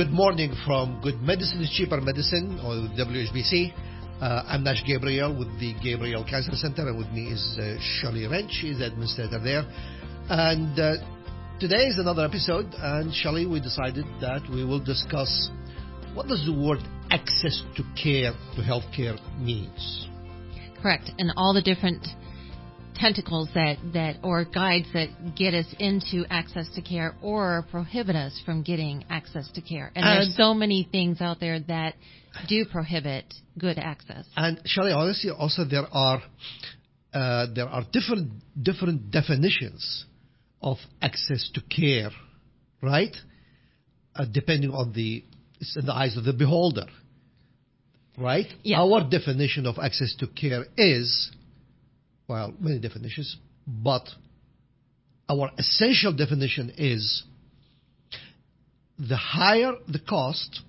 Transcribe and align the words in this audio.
good 0.00 0.12
morning 0.12 0.50
from 0.64 0.98
Good 1.02 1.20
Medicine 1.20 1.60
is 1.60 1.68
Cheaper 1.76 2.00
Medicine 2.00 2.58
or 2.64 2.88
WHBC. 2.96 3.70
Uh, 4.18 4.44
I'm 4.48 4.64
Nash 4.64 4.82
Gabriel 4.86 5.38
with 5.38 5.48
the 5.60 5.74
Gabriel 5.84 6.24
Cancer 6.24 6.52
Center, 6.54 6.88
and 6.88 6.96
with 6.96 7.08
me 7.08 7.26
is 7.26 7.58
uh, 7.60 7.76
Shirley 7.78 8.26
Wrench, 8.26 8.50
she's 8.50 8.78
the 8.78 8.86
administrator 8.86 9.38
there. 9.38 9.62
And 10.30 10.80
uh, 10.80 10.92
today 11.60 11.84
is 11.84 11.98
another 11.98 12.24
episode, 12.24 12.74
and 12.78 13.12
Shirley, 13.12 13.44
we 13.44 13.60
decided 13.60 14.06
that 14.22 14.40
we 14.50 14.64
will 14.64 14.82
discuss 14.82 15.50
what 16.14 16.28
does 16.28 16.46
the 16.46 16.54
word 16.58 16.78
access 17.10 17.62
to 17.76 17.82
care, 18.02 18.32
to 18.56 18.62
healthcare 18.62 19.20
means. 19.38 20.08
Correct, 20.80 21.10
and 21.18 21.30
all 21.36 21.52
the 21.52 21.60
different 21.60 22.06
tentacles 23.00 23.48
that, 23.54 23.76
that 23.94 24.16
or 24.22 24.44
guides 24.44 24.86
that 24.92 25.08
get 25.34 25.54
us 25.54 25.66
into 25.78 26.24
access 26.30 26.68
to 26.74 26.82
care 26.82 27.14
or 27.22 27.64
prohibit 27.70 28.14
us 28.14 28.40
from 28.44 28.62
getting 28.62 29.04
access 29.08 29.50
to 29.52 29.60
care. 29.60 29.90
And, 29.94 30.04
and 30.04 30.16
there's 30.16 30.36
so 30.36 30.52
many 30.52 30.88
things 30.90 31.20
out 31.20 31.40
there 31.40 31.60
that 31.60 31.94
do 32.48 32.64
prohibit 32.70 33.24
good 33.58 33.78
access. 33.78 34.26
And 34.36 34.60
Shirley, 34.64 34.92
honestly, 34.92 35.30
also 35.30 35.64
there 35.64 35.86
are 35.90 36.22
uh, 37.12 37.46
there 37.54 37.66
are 37.66 37.84
different 37.92 38.32
different 38.62 39.10
definitions 39.10 40.04
of 40.62 40.76
access 41.02 41.50
to 41.54 41.60
care, 41.62 42.10
right? 42.82 43.16
Uh, 44.14 44.26
depending 44.30 44.70
on 44.70 44.92
the 44.92 45.24
it's 45.60 45.76
in 45.76 45.86
the 45.86 45.92
eyes 45.92 46.16
of 46.16 46.24
the 46.24 46.32
beholder, 46.32 46.86
right? 48.16 48.46
Yeah. 48.62 48.80
Our 48.80 49.08
definition 49.08 49.66
of 49.66 49.78
access 49.78 50.14
to 50.20 50.26
care 50.28 50.66
is 50.76 51.30
well, 52.30 52.54
many 52.60 52.78
definitions, 52.78 53.36
but 53.66 54.08
our 55.28 55.50
essential 55.58 56.12
definition 56.12 56.72
is 56.78 57.24
the 59.00 59.16
higher 59.16 59.72
the 59.88 59.98
cost, 59.98 60.60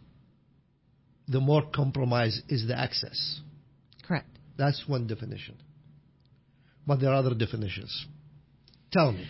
the 1.27 1.39
more 1.39 1.61
compromise 1.71 2.41
is 2.49 2.65
the 2.67 2.75
access. 2.75 3.41
Correct. 4.07 4.25
That's 4.57 4.83
one 4.87 5.05
definition. 5.05 5.55
But 6.87 6.99
there 6.99 7.11
are 7.11 7.17
other 7.17 7.35
definitions. 7.35 8.07
Tell 8.91 9.11
me. 9.11 9.27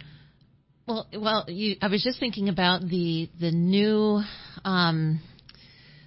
Well, 0.87 1.07
well, 1.13 1.45
you, 1.49 1.75
I 1.81 1.89
was 1.89 2.01
just 2.01 2.17
thinking 2.17 2.47
about 2.47 2.79
the 2.87 3.29
the 3.41 3.51
new 3.51 4.21
um, 4.63 5.19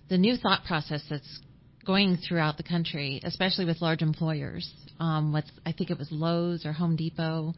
the 0.09 0.17
new 0.17 0.39
thought 0.39 0.65
process 0.65 1.03
that's 1.11 1.41
going 1.85 2.17
throughout 2.17 2.57
the 2.57 2.63
country, 2.63 3.21
especially 3.25 3.67
with 3.67 3.83
large 3.83 4.01
employers. 4.01 4.73
Um, 5.01 5.33
with 5.33 5.45
I 5.67 5.73
think 5.73 5.91
it 5.91 5.99
was 5.99 6.09
Lowe's 6.11 6.65
or 6.65 6.73
Home 6.73 6.97
Depot, 6.97 7.55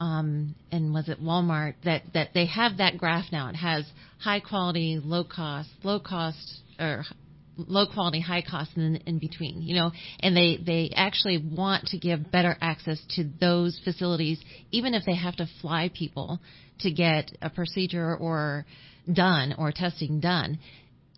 um, 0.00 0.54
and 0.72 0.92
was 0.92 1.08
it 1.08 1.22
Walmart 1.22 1.74
that 1.84 2.02
that 2.14 2.30
they 2.34 2.46
have 2.46 2.78
that 2.78 2.98
graph 2.98 3.26
now. 3.30 3.48
It 3.48 3.56
has 3.56 3.84
high 4.18 4.40
quality, 4.40 5.00
low 5.02 5.24
cost, 5.24 5.68
low 5.82 6.00
cost, 6.00 6.60
or 6.78 7.04
low 7.56 7.86
quality, 7.86 8.20
high 8.20 8.42
cost, 8.42 8.72
and 8.76 9.02
in 9.06 9.18
between. 9.18 9.62
You 9.62 9.76
know, 9.76 9.92
and 10.20 10.36
they 10.36 10.58
they 10.64 10.92
actually 10.94 11.38
want 11.38 11.86
to 11.88 11.98
give 11.98 12.30
better 12.30 12.56
access 12.60 13.00
to 13.16 13.24
those 13.40 13.80
facilities, 13.84 14.40
even 14.70 14.94
if 14.94 15.04
they 15.04 15.14
have 15.14 15.36
to 15.36 15.48
fly 15.60 15.90
people 15.96 16.40
to 16.80 16.90
get 16.90 17.30
a 17.40 17.50
procedure 17.50 18.16
or 18.16 18.66
done 19.12 19.54
or 19.58 19.70
testing 19.70 20.18
done 20.20 20.58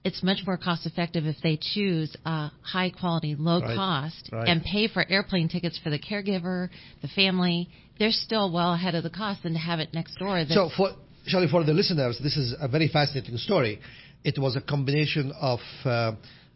it's 0.07 0.23
much 0.23 0.39
more 0.47 0.57
cost 0.57 0.87
effective 0.87 1.27
if 1.27 1.35
they 1.43 1.59
choose 1.61 2.17
a 2.25 2.53
high 2.63 2.91
quality, 2.91 3.35
low 3.37 3.61
Right, 3.61 3.75
cost 3.77 4.29
right. 4.31 4.49
and 4.49 4.63
pay 4.63 4.87
for 4.87 5.05
airplane 5.11 5.49
tickets 5.49 5.81
for 5.83 5.91
the 5.91 5.99
caregiver, 5.99 6.69
the 7.03 7.09
family. 7.09 7.69
They're 7.99 8.13
still 8.13 8.53
well 8.53 8.73
ahead 8.73 8.95
of 8.95 9.03
the 9.03 9.11
cost 9.11 9.43
than 9.43 9.55
to 9.55 9.59
have 9.59 9.81
it 9.81 9.93
next 9.93 10.17
door. 10.19 10.45
So, 10.49 10.71
for, 10.77 10.91
Shirley, 11.27 11.49
for 11.49 11.65
the 11.65 11.73
listeners, 11.73 12.21
this 12.23 12.37
is 12.37 12.55
a 12.61 12.69
very 12.69 12.87
fascinating 12.89 13.37
story. 13.37 13.81
It 14.23 14.39
was 14.39 14.55
a 14.55 14.61
combination 14.61 15.33
of, 15.41 15.59
uh, 15.85 16.13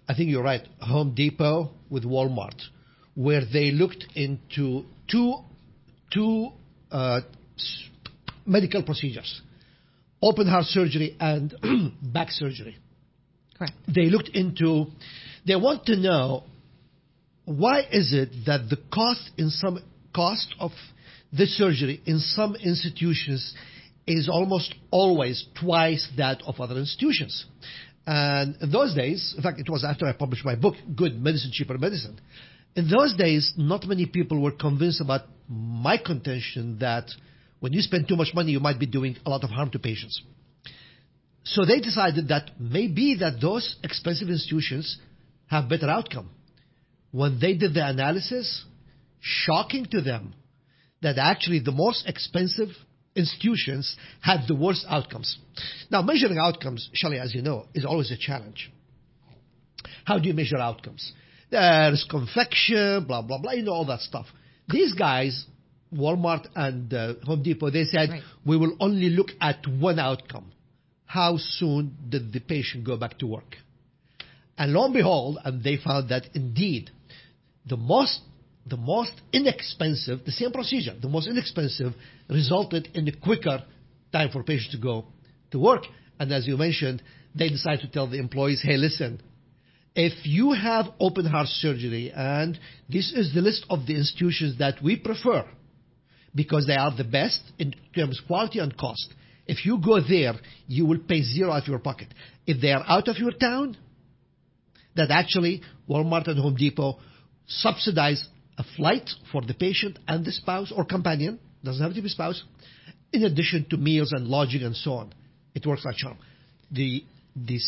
I 0.09 0.15
think 0.15 0.31
you're 0.31 0.45
right, 0.45 0.63
Home 0.81 1.13
Depot 1.15 1.71
with 1.91 2.05
Walmart, 2.05 2.61
where 3.17 3.43
they 3.53 3.73
looked 3.73 4.07
into 4.15 4.85
two, 5.11 5.39
two 6.13 6.51
uh, 6.93 7.23
medical 8.47 8.85
procedures 8.85 9.43
open 10.23 10.47
heart 10.47 10.67
surgery 10.67 11.17
and 11.19 11.55
back 12.13 12.31
surgery. 12.31 12.77
Correct. 13.61 13.77
They 13.95 14.07
looked 14.07 14.31
into, 14.31 14.87
they 15.47 15.57
want 15.57 15.87
to 15.87 15.97
know 15.97 16.45
why 17.45 17.81
is 17.91 18.13
it 18.13 18.31
that 18.47 18.69
the 18.69 18.79
cost 18.93 19.31
in 19.37 19.51
some 19.51 19.79
cost 20.15 20.55
of 20.59 20.71
the 21.33 21.47
surgery 21.47 22.01
in 22.07 22.19
some 22.19 22.57
institutions 22.57 23.55
is 24.07 24.29
almost 24.29 24.75
always 24.91 25.47
twice 25.61 26.09
that 26.17 26.43
of 26.47 26.61
other 26.61 26.77
institutions. 26.77 27.47
And 28.07 28.57
in 28.61 28.73
those 28.73 28.95
days, 28.95 29.35
in 29.37 29.43
fact, 29.43 29.61
it 29.61 29.69
was 29.69 29.85
after 29.85 30.07
I 30.07 30.13
published 30.13 30.45
my 30.45 30.57
book, 30.57 30.75
Good 30.97 31.21
Medicine, 31.21 31.51
Cheaper 31.53 31.79
Medicine. 31.79 32.19
In 32.75 32.89
those 32.89 33.15
days, 33.17 33.53
not 33.57 33.87
many 33.87 34.07
people 34.07 34.41
were 34.41 34.53
convinced 34.53 35.01
about 35.01 35.23
my 35.49 35.97
contention 35.99 36.79
that 36.81 37.05
when 37.61 37.73
you 37.73 37.83
spend 37.83 38.09
too 38.09 38.17
much 38.17 38.29
money, 38.35 38.53
you 38.53 38.61
might 38.61 38.79
be 38.81 38.87
doing 38.87 39.17
a 39.27 39.31
lot 39.31 39.45
of 39.45 39.51
harm 39.51 39.71
to 39.71 39.79
patients. 39.79 40.23
So 41.45 41.65
they 41.65 41.81
decided 41.81 42.29
that 42.29 42.51
maybe 42.59 43.17
that 43.21 43.41
those 43.41 43.77
expensive 43.83 44.29
institutions 44.29 44.99
have 45.47 45.69
better 45.69 45.89
outcome. 45.89 46.31
When 47.13 47.39
they 47.41 47.55
did 47.55 47.75
the 47.75 47.87
analysis, 47.87 48.65
shocking 49.21 49.87
to 49.87 50.01
them 50.01 50.35
that 51.03 51.19
actually 51.19 51.61
the 51.61 51.73
most 51.73 52.07
expensive 52.07 52.69
institutions 53.17 53.97
had 54.21 54.41
the 54.47 54.55
worst 54.55 54.85
outcomes. 54.89 55.39
Now, 55.91 56.03
measuring 56.03 56.39
outcomes, 56.39 56.89
Shelley, 56.93 57.19
as 57.19 57.35
you 57.35 57.43
know, 57.43 57.67
is 57.75 57.85
always 57.85 58.11
a 58.11 58.17
challenge. 58.19 58.71
How 60.05 60.19
do 60.19 60.29
you 60.29 60.35
measure 60.35 60.59
outcomes? 60.59 61.13
There's 61.51 62.07
confection, 62.09 63.05
blah, 63.07 63.23
blah, 63.23 63.39
blah, 63.39 63.53
you 63.53 63.63
know, 63.63 63.73
all 63.73 63.87
that 63.87 64.01
stuff. 64.01 64.27
These 64.69 64.95
guys, 64.95 65.47
Walmart 65.93 66.47
and 66.55 66.93
uh, 66.95 67.15
Home 67.25 67.43
Depot, 67.43 67.71
they 67.71 67.85
said, 67.85 68.11
Right. 68.11 68.23
we 68.47 68.57
will 68.57 68.77
only 68.79 69.11
look 69.11 69.29
at 69.41 69.67
one 69.67 69.99
outcome. 69.99 70.53
How 71.11 71.39
soon 71.39 71.97
did 72.09 72.33
the 72.33 72.39
patient 72.39 72.85
go 72.85 72.97
back 72.97 73.19
to 73.19 73.27
work? 73.27 73.57
And 74.57 74.73
lo 74.73 74.85
and 74.85 74.95
behold, 74.95 75.39
and 75.45 75.61
they 75.61 75.77
found 75.77 76.11
that 76.11 76.29
indeed, 76.35 76.91
the 77.67 77.77
most 77.77 78.21
the 78.65 78.77
most 78.77 79.15
inexpensive, 79.33 80.25
the 80.25 80.31
same 80.31 80.53
procedure, 80.53 80.95
the 81.03 81.09
most 81.09 81.27
inexpensive 81.27 81.95
resulted 82.29 82.91
in 82.95 83.09
a 83.09 83.17
quicker 83.17 83.65
time 84.13 84.31
for 84.31 84.45
patients 84.45 84.71
to 84.71 84.79
go 84.79 85.07
to 85.51 85.59
work. 85.59 85.83
And 86.21 86.31
as 86.31 86.47
you 86.47 86.57
mentioned, 86.57 87.03
they 87.35 87.49
decided 87.49 87.81
to 87.81 87.91
tell 87.91 88.07
the 88.07 88.19
employees, 88.19 88.63
hey, 88.63 88.77
listen, 88.77 89.21
if 89.97 90.13
you 90.25 90.53
have 90.53 90.87
open 91.01 91.27
heart 91.27 91.49
surgery, 91.49 92.13
and 92.15 92.57
this 92.89 93.13
is 93.13 93.35
the 93.35 93.41
list 93.41 93.67
of 93.69 93.85
the 93.87 93.97
institutions 93.97 94.59
that 94.61 94.81
we 94.81 94.95
prefer 94.95 95.45
because 96.33 96.69
they 96.69 96.77
are 96.77 96.97
the 96.97 97.03
best 97.03 97.41
in 97.59 97.75
terms 97.97 98.21
of 98.21 98.29
quality 98.29 98.61
and 98.61 98.77
cost. 98.77 99.13
If 99.51 99.67
you 99.67 99.79
go 99.85 100.01
there, 100.01 100.35
you 100.69 100.87
will 100.87 101.01
pay 101.01 101.23
zero 101.23 101.51
out 101.51 101.63
of 101.63 101.69
your 101.69 101.81
pocket. 101.81 102.07
If 102.47 102.61
they 102.61 102.71
are 102.71 102.85
out 102.87 103.09
of 103.09 103.19
your 103.19 103.33
town, 103.33 103.77
that 104.95 105.11
actually 105.11 105.63
Walmart 105.89 106.29
and 106.29 106.39
Home 106.39 106.55
Depot 106.55 107.01
subsidize 107.49 108.25
a 108.59 108.65
flight 108.77 109.11
for 109.33 109.43
the 109.43 109.55
patient 109.55 109.99
and 110.07 110.25
the 110.25 110.31
spouse 110.31 110.73
or 110.75 110.85
companion, 110.85 111.41
doesn't 111.65 111.83
have 111.83 111.95
to 111.97 112.01
be 112.01 112.09
spouse, 112.09 112.45
in 113.13 113.25
addition 113.25 113.67
to 113.71 113.77
meals 113.77 114.13
and 114.13 114.29
lodging 114.29 114.63
and 114.63 114.77
so 114.77 114.93
on. 114.93 115.13
It 115.53 115.67
works 115.67 115.85
like 115.85 115.97
charm. 115.97 116.19
The, 116.71 117.03
the 117.35 117.59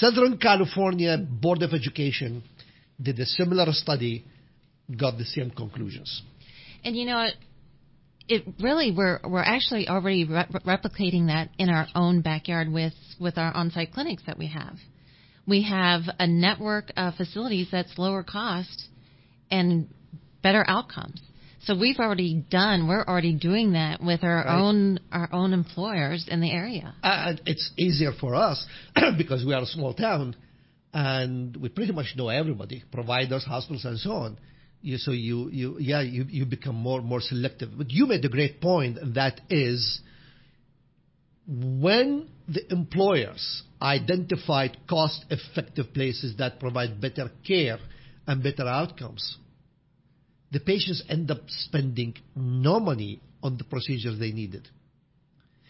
Southern 0.00 0.36
California 0.38 1.16
Board 1.16 1.62
of 1.62 1.74
Education 1.74 2.42
did 3.00 3.20
a 3.20 3.26
similar 3.26 3.66
study, 3.70 4.24
got 4.98 5.16
the 5.16 5.24
same 5.24 5.52
conclusions. 5.52 6.22
And 6.82 6.96
you 6.96 7.06
know, 7.06 7.28
it, 8.28 8.44
really 8.60 8.92
we're 8.96 9.20
we're 9.24 9.40
actually 9.42 9.88
already 9.88 10.24
re- 10.24 10.46
replicating 10.66 11.26
that 11.26 11.50
in 11.58 11.68
our 11.68 11.86
own 11.94 12.20
backyard 12.22 12.70
with 12.70 12.94
with 13.20 13.38
our 13.38 13.54
on-site 13.54 13.92
clinics 13.92 14.22
that 14.26 14.38
we 14.38 14.46
have. 14.48 14.76
We 15.46 15.62
have 15.64 16.02
a 16.18 16.26
network 16.26 16.90
of 16.96 17.14
facilities 17.16 17.68
that's 17.70 17.98
lower 17.98 18.22
cost 18.22 18.88
and 19.50 19.88
better 20.42 20.64
outcomes. 20.66 21.20
So 21.64 21.74
we've 21.78 21.98
already 21.98 22.44
done. 22.50 22.88
We're 22.88 23.04
already 23.04 23.34
doing 23.34 23.72
that 23.72 24.02
with 24.02 24.22
our 24.22 24.36
Right. 24.44 24.60
own 24.60 25.00
our 25.12 25.28
own 25.32 25.52
employers 25.52 26.26
in 26.30 26.40
the 26.40 26.50
area. 26.50 26.94
And 27.02 27.40
it's 27.46 27.72
easier 27.76 28.12
for 28.18 28.34
us 28.34 28.64
because 29.18 29.44
we 29.44 29.52
are 29.54 29.62
a 29.62 29.66
small 29.66 29.94
town 29.94 30.36
and 30.92 31.56
we 31.56 31.68
pretty 31.68 31.92
much 31.92 32.14
know 32.16 32.28
everybody, 32.28 32.84
providers, 32.92 33.44
hospitals, 33.44 33.84
and 33.84 33.98
so 33.98 34.12
on. 34.12 34.38
You, 34.84 34.98
so 34.98 35.12
you, 35.12 35.48
you, 35.48 35.78
yeah, 35.80 36.02
you, 36.02 36.26
you 36.28 36.44
become 36.44 36.74
more, 36.74 37.00
more 37.00 37.22
selective. 37.22 37.70
But 37.74 37.90
you 37.90 38.06
made 38.06 38.22
a 38.22 38.28
great 38.28 38.60
point, 38.60 38.98
and 38.98 39.14
that 39.14 39.40
is 39.48 40.00
when 41.46 42.28
the 42.46 42.70
employers 42.70 43.62
identified 43.80 44.76
cost-effective 44.86 45.94
places 45.94 46.36
that 46.36 46.60
provide 46.60 47.00
better 47.00 47.30
care 47.46 47.78
and 48.26 48.42
better 48.42 48.68
outcomes, 48.68 49.38
the 50.52 50.60
patients 50.60 51.02
end 51.08 51.30
up 51.30 51.40
spending 51.48 52.14
no 52.36 52.78
money 52.78 53.22
on 53.42 53.56
the 53.56 53.64
procedures 53.64 54.18
they 54.18 54.32
needed. 54.32 54.68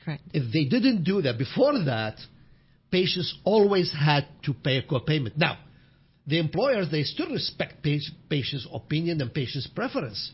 Correct. 0.04 0.24
If 0.32 0.52
they 0.52 0.64
didn't 0.64 1.04
do 1.04 1.22
that 1.22 1.38
before 1.38 1.84
that, 1.84 2.16
patients 2.90 3.32
always 3.44 3.92
had 3.92 4.26
to 4.42 4.54
pay 4.54 4.78
a 4.78 4.82
co-payment. 4.82 5.38
Now, 5.38 5.58
the 6.26 6.38
employers, 6.38 6.90
they 6.90 7.02
still 7.02 7.28
respect 7.30 7.82
patients' 7.82 8.66
opinion 8.72 9.20
and 9.20 9.32
patients' 9.32 9.66
preference. 9.66 10.32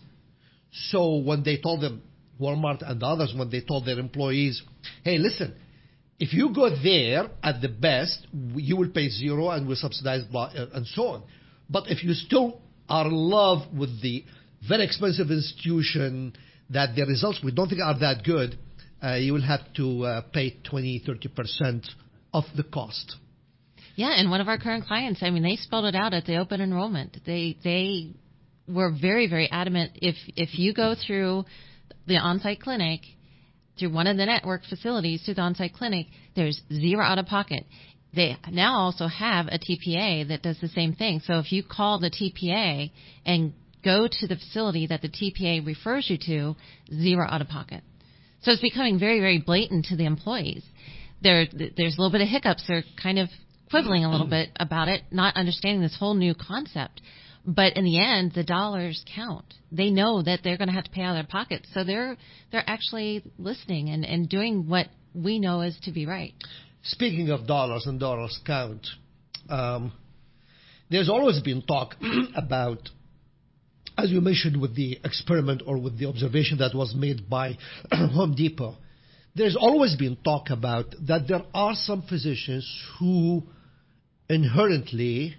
So 0.71 1.17
when 1.17 1.43
they 1.43 1.59
told 1.59 1.81
them, 1.81 2.03
Walmart 2.41 2.89
and 2.89 3.03
others, 3.03 3.35
when 3.37 3.51
they 3.51 3.61
told 3.61 3.85
their 3.85 3.99
employees, 3.99 4.63
hey, 5.05 5.19
listen, 5.19 5.55
if 6.19 6.33
you 6.33 6.55
go 6.55 6.71
there 6.83 7.29
at 7.43 7.61
the 7.61 7.69
best, 7.69 8.27
you 8.55 8.77
will 8.77 8.91
pay 8.91 9.09
zero 9.09 9.51
and 9.51 9.67
we'll 9.67 9.77
subsidize 9.77 10.23
blah, 10.25 10.51
and 10.73 10.87
so 10.87 11.07
on. 11.09 11.23
But 11.69 11.85
if 11.89 12.05
you 12.05 12.13
still 12.15 12.61
are 12.89 13.07
in 13.07 13.13
love 13.13 13.73
with 13.77 14.01
the 14.03 14.25
very 14.67 14.85
expensive 14.85 15.31
institution 15.31 16.35
that 16.71 16.95
the 16.95 17.05
results 17.05 17.41
we 17.43 17.53
don't 17.53 17.69
think 17.69 17.81
are 17.83 17.99
that 17.99 18.25
good, 18.25 18.59
uh, 19.03 19.15
you 19.15 19.33
will 19.33 19.43
have 19.43 19.61
to 19.75 20.05
uh, 20.05 20.21
pay 20.33 20.57
20, 20.69 21.03
30% 21.07 21.89
of 22.33 22.45
the 22.57 22.65
cost. 22.65 23.17
Yeah, 24.01 24.13
and 24.17 24.31
one 24.31 24.41
of 24.41 24.49
our 24.49 24.57
current 24.57 24.87
clients, 24.87 25.23
I 25.23 25.29
mean, 25.29 25.43
they 25.43 25.57
spelled 25.57 25.85
it 25.85 25.95
out 25.95 26.15
at 26.15 26.25
the 26.25 26.39
open 26.39 26.63
enrollment. 26.63 27.19
They 27.27 27.59
they 27.63 28.15
were 28.67 28.91
very 28.91 29.29
very 29.29 29.47
adamant. 29.51 29.91
If 29.97 30.17
if 30.37 30.59
you 30.59 30.73
go 30.73 30.95
through 30.95 31.45
the 32.07 32.17
on-site 32.17 32.63
clinic, 32.63 33.03
through 33.79 33.93
one 33.93 34.07
of 34.07 34.17
the 34.17 34.25
network 34.25 34.65
facilities 34.65 35.23
through 35.23 35.35
the 35.35 35.43
on-site 35.43 35.75
clinic, 35.75 36.07
there's 36.35 36.63
zero 36.73 37.05
out 37.05 37.19
of 37.19 37.27
pocket. 37.27 37.67
They 38.17 38.39
now 38.51 38.79
also 38.79 39.07
have 39.07 39.49
a 39.49 39.59
TPA 39.59 40.29
that 40.29 40.41
does 40.41 40.59
the 40.63 40.69
same 40.69 40.95
thing. 40.95 41.21
So 41.27 41.39
if 41.39 41.53
you 41.53 41.63
call 41.63 42.01
the 42.01 42.11
TPA 42.11 42.91
and 43.27 43.53
go 43.85 44.09
to 44.11 44.27
the 44.27 44.37
facility 44.37 44.87
that 44.87 45.03
the 45.03 45.11
TPA 45.11 45.67
refers 45.67 46.09
you 46.09 46.17
to, 46.25 46.57
zero 46.91 47.27
out 47.29 47.43
of 47.43 47.49
pocket. 47.49 47.83
So 48.45 48.53
it's 48.53 48.63
becoming 48.63 48.99
very, 48.99 49.21
very 49.21 49.41
blatant 49.41 49.85
to 49.91 49.97
the 49.97 50.07
employees. 50.07 50.65
There, 51.23 51.45
there's 51.53 51.99
a 51.99 52.01
little 52.01 52.11
bit 52.11 52.23
of 52.23 52.29
hiccups. 52.29 52.65
They're 52.67 52.85
kind 53.03 53.19
of 53.19 53.29
quibbling 53.71 54.05
a 54.05 54.11
little 54.11 54.27
bit 54.27 54.51
about 54.57 54.89
it, 54.89 55.03
not 55.11 55.37
understanding 55.37 55.81
this 55.81 55.97
whole 55.99 56.15
new 56.15 56.35
concept. 56.35 57.01
But 57.47 57.77
in 57.77 57.85
the 57.85 57.99
end, 57.99 58.33
the 58.35 58.45
dollars 58.45 59.03
count. 59.15 59.55
They 59.73 59.91
know 59.91 60.23
that 60.23 60.41
they're 60.45 60.59
going 60.59 60.69
to 60.69 60.75
have 60.75 60.85
to 60.85 60.91
pay 60.91 61.03
out 61.03 61.17
of 61.17 61.27
their 61.27 61.31
pockets, 61.31 61.69
so 61.73 61.85
they're 61.85 62.17
they're 62.53 62.65
actually 62.67 63.25
listening 63.39 63.89
and, 63.89 64.05
and 64.05 64.29
doing 64.29 64.69
what 64.69 64.89
we 65.15 65.39
know 65.39 65.63
is 65.63 65.79
to 65.85 65.93
be 65.93 66.05
right. 66.05 66.35
Speaking 66.83 67.31
of 67.31 67.47
dollars 67.47 67.87
and 67.87 67.99
dollars 67.99 68.39
count, 68.47 68.87
um, 69.49 69.93
there's 70.91 71.09
always 71.09 71.41
been 71.41 71.63
talk 71.63 71.95
about 72.37 72.91
as 73.97 74.11
you 74.11 74.21
mentioned 74.21 74.61
with 74.61 74.75
the 74.75 74.99
experiment 75.05 75.63
or 75.67 75.79
with 75.79 75.99
the 75.99 76.07
observation 76.07 76.59
that 76.59 76.75
was 76.75 76.95
made 76.95 77.29
by 77.29 77.57
Home 77.93 78.35
Depot, 78.35 78.77
there's 79.35 79.57
always 79.57 79.97
been 79.97 80.17
talk 80.17 80.51
about 80.51 80.95
that 81.07 81.29
there 81.29 81.43
are 81.55 81.75
some 81.75 82.03
physicians 82.03 82.67
who 82.99 83.43
inherently 84.31 85.37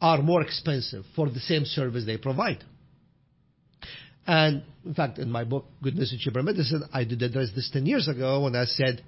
are 0.00 0.22
more 0.22 0.42
expensive 0.42 1.04
for 1.14 1.30
the 1.30 1.40
same 1.40 1.64
service 1.64 2.04
they 2.04 2.16
provide. 2.16 2.64
And 4.26 4.62
in 4.84 4.94
fact, 4.94 5.18
in 5.18 5.30
my 5.30 5.44
book, 5.44 5.66
Goodness 5.82 6.12
in 6.12 6.18
Cheaper 6.18 6.42
Medicine, 6.42 6.84
I 6.92 7.04
did 7.04 7.22
address 7.22 7.50
this 7.54 7.70
10 7.72 7.86
years 7.86 8.08
ago 8.08 8.42
when 8.42 8.56
I 8.56 8.64
said, 8.64 9.02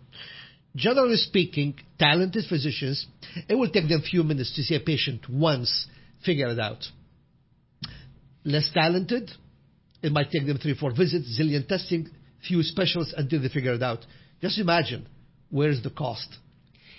generally 0.74 1.16
speaking, 1.16 1.74
talented 1.98 2.44
physicians, 2.48 3.06
it 3.48 3.54
will 3.54 3.70
take 3.70 3.88
them 3.88 4.00
a 4.00 4.08
few 4.08 4.22
minutes 4.22 4.54
to 4.56 4.62
see 4.62 4.76
a 4.76 4.80
patient 4.80 5.28
once, 5.28 5.86
figure 6.24 6.48
it 6.48 6.60
out 6.60 6.84
less 8.46 8.70
talented, 8.72 9.30
it 10.02 10.12
might 10.12 10.30
take 10.30 10.46
them 10.46 10.56
three, 10.56 10.74
four 10.74 10.92
visits, 10.96 11.38
zillion 11.38 11.66
testing, 11.66 12.08
few 12.46 12.62
specialists 12.62 13.12
until 13.16 13.42
they 13.42 13.48
figure 13.48 13.74
it 13.74 13.82
out. 13.82 14.06
Just 14.40 14.58
imagine, 14.58 15.06
where's 15.50 15.82
the 15.82 15.90
cost? 15.90 16.28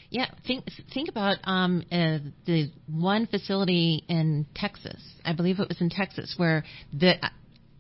Yeah, 0.10 0.28
think 0.46 0.66
think 0.94 1.10
about 1.10 1.38
um, 1.44 1.84
uh, 1.92 2.20
the 2.46 2.72
one 2.90 3.28
facility 3.28 4.04
in 4.08 4.46
Texas. 4.56 5.02
I 5.26 5.34
believe 5.34 5.60
it 5.60 5.68
was 5.68 5.82
in 5.82 5.90
Texas 5.90 6.36
where 6.38 6.64
the 6.94 7.16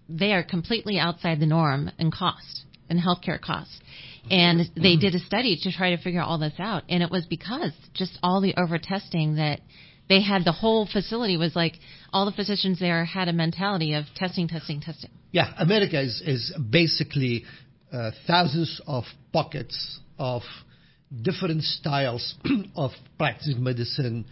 they 0.09 0.33
are 0.33 0.43
completely 0.43 0.99
outside 0.99 1.39
the 1.39 1.45
norm 1.45 1.89
in 1.97 2.11
cost 2.11 2.65
in 2.89 2.99
healthcare 2.99 3.39
costs. 3.39 3.79
And 4.29 4.69
they 4.75 4.97
did 4.97 5.15
a 5.15 5.19
study 5.19 5.57
to 5.63 5.71
try 5.71 5.95
to 5.95 6.01
figure 6.01 6.21
all 6.21 6.37
this 6.37 6.53
out, 6.59 6.83
and 6.89 7.01
it 7.01 7.09
was 7.09 7.25
because 7.25 7.71
just 7.93 8.19
all 8.21 8.41
the 8.41 8.55
over 8.57 8.77
testing 8.77 9.35
that 9.35 9.61
they 10.09 10.21
had 10.21 10.43
the 10.43 10.51
whole 10.51 10.85
facility 10.85 11.37
was 11.37 11.55
like 11.55 11.75
all 12.11 12.25
the 12.25 12.33
physicians 12.33 12.77
there 12.77 13.05
had 13.05 13.29
a 13.29 13.33
mentality 13.33 13.93
of 13.93 14.03
testing, 14.15 14.49
testing, 14.49 14.81
testing. 14.81 15.11
Yeah, 15.31 15.53
America 15.57 16.01
is 16.01 16.21
is 16.25 16.53
basically 16.69 17.45
uh, 17.91 18.11
thousands 18.25 18.81
of 18.85 19.05
pockets 19.31 19.99
of 20.19 20.41
different 21.21 21.63
styles 21.63 22.35
of 22.75 22.91
practicing 23.17 23.63
medicine. 23.63 24.25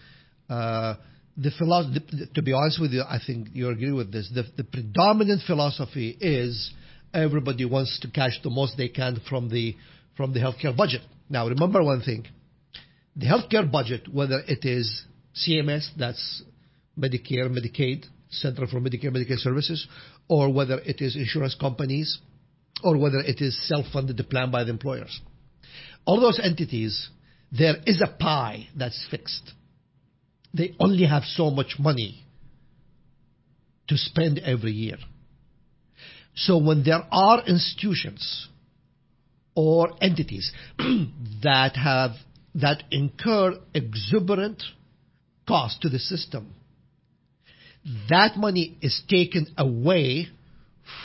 Uh, 0.50 0.96
the 1.38 1.52
philosophy, 1.58 2.02
to 2.34 2.42
be 2.42 2.54
honest 2.54 2.80
with 2.80 2.92
you, 2.92 3.02
I 3.02 3.20
think 3.26 3.50
you 3.54 3.70
agree 3.70 3.92
with 3.92 4.12
this. 4.12 4.30
The, 4.34 4.44
the 4.56 4.64
predominant 4.64 5.42
philosophy 5.46 6.18
is 6.20 6.72
everybody 7.14 7.66
wants 7.66 8.00
to 8.02 8.10
cash 8.10 8.40
the 8.44 8.50
most 8.50 8.78
they 8.78 8.90
can 8.90 9.22
from 9.30 9.50
the 9.50 9.76
from 10.16 10.34
the 10.34 10.40
healthcare 10.40 10.76
budget. 10.76 11.02
Now, 11.30 11.48
remember 11.48 11.84
one 11.84 12.02
thing: 12.02 12.26
the 13.16 13.26
healthcare 13.26 13.70
budget, 13.70 14.14
whether 14.14 14.42
it 14.48 14.64
is 14.64 15.04
CMS, 15.36 15.90
that's 15.98 16.44
Medicare, 16.98 17.50
Medicaid, 17.50 18.06
Center 18.30 18.68
for 18.68 18.80
Medicare, 18.80 19.12
Medicaid 19.12 19.40
Services, 19.40 19.88
or 20.30 20.54
whether 20.54 20.80
it 20.80 21.02
is 21.02 21.16
insurance 21.16 21.56
companies, 21.60 22.20
or 22.84 22.98
whether 22.98 23.20
it 23.20 23.42
is 23.42 23.58
self-funded 23.68 24.18
plan 24.30 24.52
by 24.52 24.64
the 24.64 24.70
employers. 24.70 25.20
All 26.06 26.20
those 26.20 26.40
entities, 26.42 27.10
there 27.52 27.76
is 27.86 28.02
a 28.02 28.08
pie 28.08 28.68
that's 28.76 29.06
fixed. 29.10 29.54
They 30.54 30.76
only 30.80 31.06
have 31.06 31.24
so 31.24 31.50
much 31.50 31.76
money 31.80 32.24
to 33.88 33.98
spend 33.98 34.40
every 34.40 34.72
year. 34.72 34.98
So 36.36 36.58
when 36.58 36.84
there 36.84 37.04
are 37.12 37.44
institutions 37.46 38.48
or 39.56 39.92
entities 40.02 40.52
that 41.44 41.76
have 41.76 42.12
that 42.56 42.84
incur 42.90 43.54
exuberant 43.74 44.64
cost 45.48 45.82
to 45.82 45.90
the 45.90 46.00
system. 46.00 46.54
That 48.10 48.38
money 48.38 48.78
is 48.82 49.02
taken 49.08 49.48
away 49.58 50.28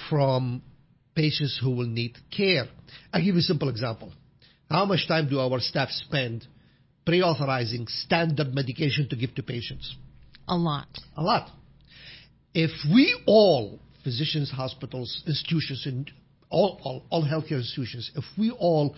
from 0.08 0.62
patients 1.14 1.58
who 1.62 1.70
will 1.70 1.86
need 1.86 2.16
care. 2.34 2.66
I'll 3.12 3.22
give 3.22 3.34
you 3.34 3.40
a 3.40 3.42
simple 3.42 3.68
example. 3.68 4.12
How 4.70 4.84
much 4.84 5.08
time 5.08 5.28
do 5.28 5.40
our 5.40 5.60
staff 5.60 5.90
spend 5.90 6.46
pre-authorizing 7.04 7.86
standard 7.88 8.54
medication 8.54 9.08
to 9.08 9.16
give 9.16 9.34
to 9.34 9.42
patients? 9.42 9.96
A 10.46 10.56
lot. 10.56 10.88
A 11.16 11.22
lot. 11.22 11.50
If 12.54 12.70
we 12.92 13.18
all, 13.26 13.80
physicians, 14.04 14.50
hospitals, 14.50 15.22
institutions, 15.26 15.82
and 15.86 16.10
all, 16.48 16.80
all, 16.82 17.04
all 17.10 17.24
healthcare 17.24 17.58
institutions, 17.58 18.10
if 18.14 18.24
we 18.38 18.50
all 18.50 18.94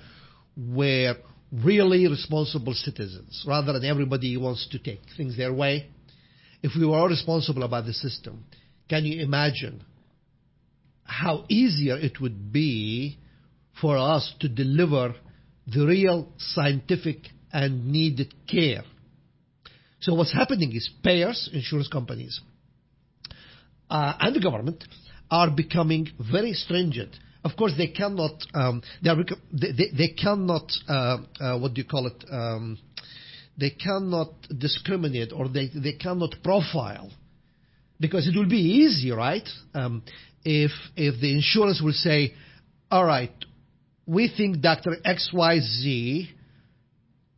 were 0.56 1.16
really 1.52 2.08
responsible 2.08 2.72
citizens 2.72 3.44
rather 3.46 3.72
than 3.74 3.84
everybody 3.84 4.36
wants 4.36 4.66
to 4.70 4.78
take 4.78 5.00
things 5.16 5.36
their 5.36 5.52
way. 5.52 5.88
If 6.62 6.72
we 6.78 6.86
were 6.86 6.96
all 6.96 7.08
responsible 7.08 7.62
about 7.62 7.84
the 7.84 7.92
system, 7.92 8.44
can 8.88 9.04
you 9.04 9.22
imagine 9.22 9.84
how 11.04 11.44
easier 11.48 11.96
it 11.96 12.20
would 12.20 12.52
be 12.52 13.18
for 13.80 13.98
us 13.98 14.34
to 14.40 14.48
deliver 14.48 15.14
the 15.66 15.86
real 15.86 16.28
scientific 16.38 17.18
and 17.52 17.86
needed 17.86 18.34
care? 18.50 18.82
So 20.00 20.14
what's 20.14 20.32
happening 20.32 20.74
is 20.74 20.90
payers, 21.02 21.50
insurance 21.52 21.88
companies, 21.88 22.40
uh, 23.88 24.14
and 24.20 24.34
the 24.34 24.40
government 24.40 24.84
are 25.30 25.50
becoming 25.50 26.08
very 26.30 26.54
stringent 26.54 27.16
of 27.44 27.56
course, 27.56 27.72
they 27.76 27.88
cannot. 27.88 28.32
Um, 28.54 28.82
they, 29.02 29.10
are, 29.10 29.16
they, 29.52 29.90
they, 29.96 30.08
cannot. 30.08 30.70
Uh, 30.88 31.18
uh, 31.40 31.58
what 31.58 31.74
do 31.74 31.80
you 31.80 31.88
call 31.88 32.06
it? 32.06 32.24
Um, 32.30 32.78
they 33.58 33.70
cannot 33.70 34.30
discriminate 34.56 35.32
or 35.32 35.48
they 35.48 35.68
they 35.74 35.92
cannot 35.92 36.36
profile 36.42 37.10
because 38.00 38.26
it 38.26 38.36
will 38.36 38.48
be 38.48 38.60
easy, 38.60 39.10
right? 39.10 39.46
Um, 39.74 40.02
if 40.44 40.70
if 40.96 41.20
the 41.20 41.34
insurance 41.34 41.82
will 41.82 41.92
say, 41.92 42.34
all 42.90 43.04
right, 43.04 43.32
we 44.12 44.32
think 44.34 44.60
Dr. 44.60 44.96
X 45.04 45.30
Y 45.32 45.60
Z. 45.60 46.30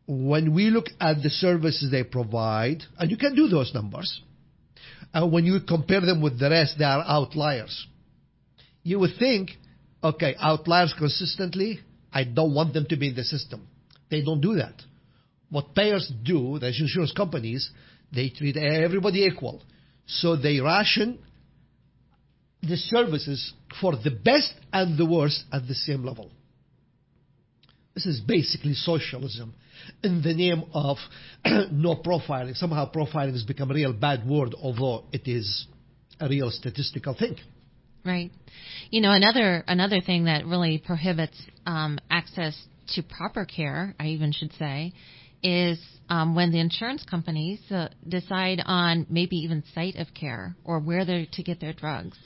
When 0.06 0.54
we 0.54 0.68
look 0.68 0.86
at 1.00 1.22
the 1.22 1.30
services 1.30 1.90
they 1.90 2.04
provide, 2.04 2.82
and 2.98 3.10
you 3.10 3.16
can 3.16 3.34
do 3.34 3.48
those 3.48 3.72
numbers, 3.72 4.20
and 5.14 5.32
when 5.32 5.46
you 5.46 5.60
compare 5.66 6.02
them 6.02 6.20
with 6.20 6.38
the 6.38 6.50
rest, 6.50 6.74
they 6.78 6.84
are 6.84 7.02
outliers. 7.06 7.86
You 8.82 8.98
would 8.98 9.12
think 9.18 9.52
okay, 10.04 10.36
outliers 10.38 10.94
consistently, 10.96 11.80
I 12.12 12.24
don't 12.24 12.54
want 12.54 12.74
them 12.74 12.86
to 12.90 12.96
be 12.96 13.08
in 13.08 13.16
the 13.16 13.24
system. 13.24 13.66
They 14.10 14.22
don't 14.22 14.40
do 14.40 14.54
that. 14.56 14.74
What 15.50 15.74
payers 15.74 16.12
do, 16.22 16.58
the 16.58 16.68
insurance 16.68 17.12
companies, 17.12 17.70
they 18.12 18.28
treat 18.28 18.56
everybody 18.56 19.24
equal. 19.24 19.62
So 20.06 20.36
they 20.36 20.60
ration 20.60 21.18
the 22.62 22.76
services 22.76 23.52
for 23.80 23.96
the 23.96 24.10
best 24.10 24.52
and 24.72 24.98
the 24.98 25.06
worst 25.06 25.44
at 25.52 25.66
the 25.66 25.74
same 25.74 26.04
level. 26.04 26.30
This 27.94 28.06
is 28.06 28.20
basically 28.20 28.74
socialism 28.74 29.54
in 30.02 30.22
the 30.22 30.34
name 30.34 30.64
of 30.72 30.96
no 31.70 31.96
profiling. 31.96 32.56
Somehow 32.56 32.90
profiling 32.90 33.32
has 33.32 33.44
become 33.44 33.70
a 33.70 33.74
real 33.74 33.92
bad 33.92 34.26
word, 34.26 34.54
although 34.60 35.04
it 35.12 35.28
is 35.28 35.66
a 36.20 36.28
real 36.28 36.50
statistical 36.50 37.14
thing. 37.14 37.36
Right. 38.04 38.30
You 38.90 39.00
know, 39.00 39.12
another 39.12 39.64
another 39.66 40.00
thing 40.00 40.24
that 40.24 40.44
really 40.44 40.78
prohibits 40.78 41.40
um, 41.66 41.98
access 42.10 42.60
to 42.94 43.02
proper 43.02 43.44
care, 43.44 43.94
I 43.98 44.08
even 44.08 44.32
should 44.32 44.52
say, 44.58 44.92
is 45.42 45.78
um, 46.08 46.34
when 46.34 46.50
the 46.52 46.60
insurance 46.60 47.04
companies 47.08 47.60
uh, 47.70 47.88
decide 48.06 48.62
on 48.64 49.06
maybe 49.08 49.36
even 49.36 49.62
site 49.74 49.96
of 49.96 50.08
care 50.12 50.54
or 50.64 50.80
where 50.80 51.04
they're 51.04 51.26
to 51.32 51.42
get 51.42 51.60
their 51.60 51.72
drugs. 51.72 52.18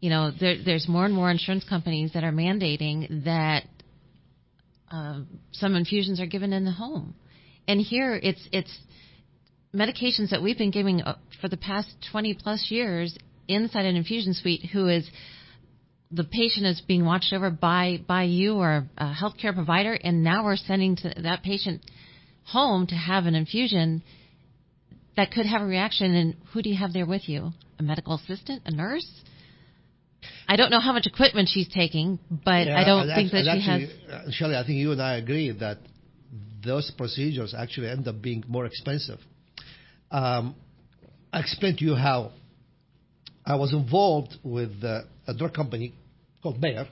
You 0.00 0.10
know, 0.10 0.32
there, 0.32 0.56
there's 0.64 0.88
more 0.88 1.04
and 1.04 1.14
more 1.14 1.30
insurance 1.30 1.64
companies 1.68 2.12
that 2.14 2.24
are 2.24 2.32
mandating 2.32 3.24
that 3.24 3.64
uh, 4.92 5.20
some 5.52 5.74
infusions 5.74 6.20
are 6.20 6.26
given 6.26 6.52
in 6.52 6.64
the 6.64 6.70
home, 6.70 7.14
and 7.66 7.80
here 7.80 8.14
it's 8.22 8.46
it's 8.52 8.78
medications 9.74 10.30
that 10.30 10.42
we've 10.42 10.58
been 10.58 10.70
giving 10.70 11.00
uh, 11.02 11.16
for 11.40 11.48
the 11.48 11.56
past 11.56 11.88
20 12.10 12.34
plus 12.34 12.66
years 12.70 13.16
inside 13.48 13.86
an 13.86 13.96
infusion 13.96 14.34
suite 14.34 14.66
who 14.72 14.88
is 14.88 15.08
the 16.10 16.24
patient 16.24 16.66
is 16.66 16.82
being 16.82 17.04
watched 17.04 17.32
over 17.32 17.50
by 17.50 17.98
by 18.06 18.24
you 18.24 18.56
or 18.56 18.86
a 18.98 19.14
healthcare 19.14 19.54
provider, 19.54 19.94
and 19.94 20.22
now 20.22 20.44
we're 20.44 20.56
sending 20.56 20.96
to 20.96 21.14
that 21.22 21.42
patient 21.42 21.82
home 22.44 22.86
to 22.86 22.94
have 22.94 23.24
an 23.24 23.34
infusion 23.34 24.02
that 25.16 25.30
could 25.30 25.46
have 25.46 25.62
a 25.62 25.66
reaction. 25.66 26.14
And 26.14 26.36
who 26.52 26.62
do 26.62 26.68
you 26.68 26.76
have 26.76 26.92
there 26.92 27.06
with 27.06 27.28
you? 27.28 27.52
A 27.78 27.82
medical 27.82 28.14
assistant, 28.14 28.62
a 28.66 28.70
nurse? 28.70 29.06
I 30.48 30.56
don't 30.56 30.70
know 30.70 30.80
how 30.80 30.92
much 30.92 31.06
equipment 31.06 31.48
she's 31.50 31.68
taking, 31.68 32.18
but 32.30 32.66
Yeah, 32.66 32.78
I 32.80 32.84
don't 32.84 33.06
think 33.08 33.32
that 33.32 33.44
she 33.44 33.50
and 33.50 33.62
has. 33.62 33.82
actually, 33.82 34.12
uh, 34.12 34.30
Shelley, 34.30 34.56
I 34.56 34.64
think 34.66 34.78
you 34.78 34.92
and 34.92 35.02
I 35.02 35.16
agree 35.16 35.50
that 35.50 35.78
those 36.64 36.90
procedures 36.96 37.54
actually 37.56 37.88
end 37.88 38.06
up 38.06 38.20
being 38.22 38.44
more 38.46 38.66
expensive. 38.66 39.18
Um, 40.10 40.54
I 41.32 41.40
explained 41.40 41.78
to 41.78 41.84
you 41.84 41.94
how 41.94 42.32
I 43.44 43.56
was 43.56 43.72
involved 43.72 44.36
with 44.42 44.72
uh, 44.84 45.02
a 45.26 45.34
drug 45.34 45.54
company 45.54 45.94
called 46.42 46.60
Bayer. 46.60 46.86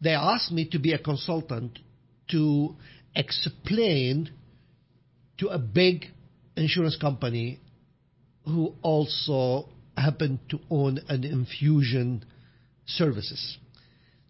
They 0.00 0.10
asked 0.14 0.52
me 0.52 0.68
to 0.70 0.78
be 0.78 0.92
a 0.92 0.98
consultant 0.98 1.78
to 2.30 2.76
explain 3.14 4.30
to 5.38 5.48
a 5.48 5.58
big 5.58 6.06
insurance 6.56 6.96
company 7.00 7.58
who 8.44 8.74
also 8.82 9.68
happened 9.96 10.40
to 10.50 10.58
own 10.70 10.98
an 11.08 11.24
infusion 11.24 12.24
services. 12.86 13.58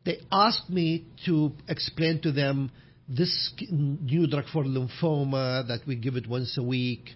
They 0.04 0.18
asked 0.30 0.68
me 0.68 1.06
to 1.26 1.52
explain 1.68 2.20
to 2.22 2.32
them 2.32 2.70
this 3.08 3.52
new 3.70 4.26
drug 4.26 4.44
for 4.52 4.64
lymphoma 4.64 5.66
that 5.68 5.80
we 5.86 5.96
give 5.96 6.16
it 6.16 6.28
once 6.28 6.56
a 6.58 6.62
week, 6.62 7.10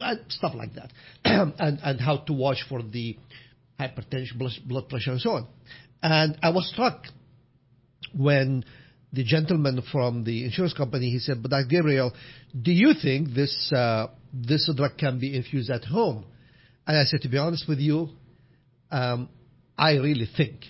and 0.00 0.20
stuff 0.28 0.52
like 0.54 0.74
that, 0.74 0.92
and, 1.24 1.78
and 1.82 2.00
how 2.00 2.18
to 2.18 2.32
watch 2.32 2.64
for 2.68 2.82
the 2.82 3.16
hypertension, 3.78 4.38
blood- 4.66 4.88
pressure, 4.88 5.12
and 5.12 5.20
so 5.20 5.30
on. 5.30 5.46
And 6.02 6.38
I 6.42 6.50
was 6.50 6.68
struck 6.72 7.04
when 8.14 8.64
the 9.12 9.24
gentleman 9.24 9.82
from 9.90 10.24
the 10.24 10.44
insurance 10.44 10.74
company 10.74 11.10
he 11.10 11.18
said, 11.18 11.42
"But 11.42 11.50
Dr. 11.50 11.66
Gabriel, 11.68 12.12
do 12.60 12.72
you 12.72 12.92
think 13.00 13.34
this 13.34 13.72
uh, 13.72 14.08
this 14.32 14.70
drug 14.76 14.98
can 14.98 15.18
be 15.18 15.34
infused 15.34 15.70
at 15.70 15.84
home?" 15.84 16.24
And 16.86 16.96
I 16.96 17.04
said, 17.04 17.22
"To 17.22 17.28
be 17.28 17.38
honest 17.38 17.66
with 17.68 17.78
you, 17.78 18.10
um, 18.90 19.28
I 19.78 19.92
really 19.96 20.28
think 20.36 20.64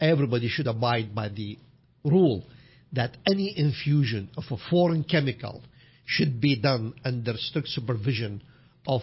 everybody 0.00 0.48
should 0.48 0.66
abide 0.66 1.14
by 1.14 1.28
the 1.28 1.58
rule 2.04 2.44
that 2.92 3.16
any 3.26 3.54
infusion 3.56 4.30
of 4.36 4.44
a 4.50 4.56
foreign 4.70 5.04
chemical 5.04 5.62
should 6.04 6.40
be 6.40 6.60
done 6.60 6.94
under 7.04 7.34
strict 7.36 7.68
supervision 7.68 8.42
of 8.86 9.00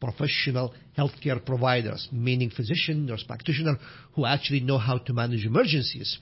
professional 0.00 0.74
healthcare 0.98 1.44
providers, 1.44 2.08
meaning 2.10 2.50
physician, 2.50 3.06
nurse 3.06 3.22
practitioner, 3.22 3.76
who 4.14 4.26
actually 4.26 4.58
know 4.58 4.76
how 4.76 4.98
to 4.98 5.12
manage 5.12 5.46
emergencies 5.46 6.18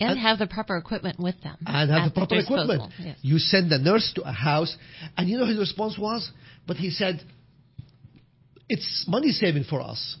and, 0.00 0.10
and- 0.10 0.20
have 0.20 0.38
the 0.38 0.48
proper 0.48 0.76
equipment 0.76 1.18
with 1.18 1.40
them. 1.42 1.56
and 1.64 1.90
have 1.90 2.06
the 2.06 2.10
proper 2.10 2.36
equipment. 2.36 2.92
Yes. 2.98 3.16
You 3.22 3.38
send 3.38 3.70
a 3.72 3.78
nurse 3.78 4.12
to 4.16 4.22
a 4.22 4.32
house, 4.32 4.76
and 5.16 5.28
you 5.28 5.38
know 5.38 5.46
his 5.46 5.58
response 5.58 5.96
was, 5.96 6.30
but 6.66 6.76
he 6.76 6.90
said, 6.90 7.22
it's 8.68 9.04
money 9.08 9.30
saving 9.30 9.64
for 9.64 9.80
us. 9.80 10.16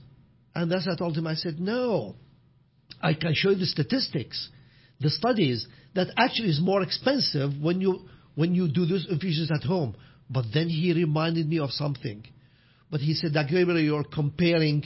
And 0.60 0.70
as 0.74 0.86
I 0.86 0.94
told 0.94 1.16
him, 1.16 1.26
I 1.26 1.36
said, 1.36 1.58
no, 1.58 2.16
I 3.00 3.14
can 3.14 3.32
show 3.34 3.48
you 3.48 3.56
the 3.56 3.64
statistics, 3.64 4.50
the 5.00 5.08
studies, 5.08 5.66
that 5.94 6.08
actually 6.18 6.50
is 6.50 6.60
more 6.60 6.82
expensive 6.82 7.52
when 7.62 7.80
you, 7.80 8.00
when 8.34 8.54
you 8.54 8.68
do 8.68 8.84
those 8.84 9.06
infusions 9.10 9.50
at 9.50 9.62
home. 9.62 9.96
But 10.28 10.44
then 10.52 10.68
he 10.68 10.92
reminded 10.92 11.48
me 11.48 11.60
of 11.60 11.70
something. 11.70 12.26
But 12.90 13.00
he 13.00 13.14
said. 13.14 13.32
Gabriel, 13.32 13.80
you're 13.80 14.04
comparing 14.04 14.84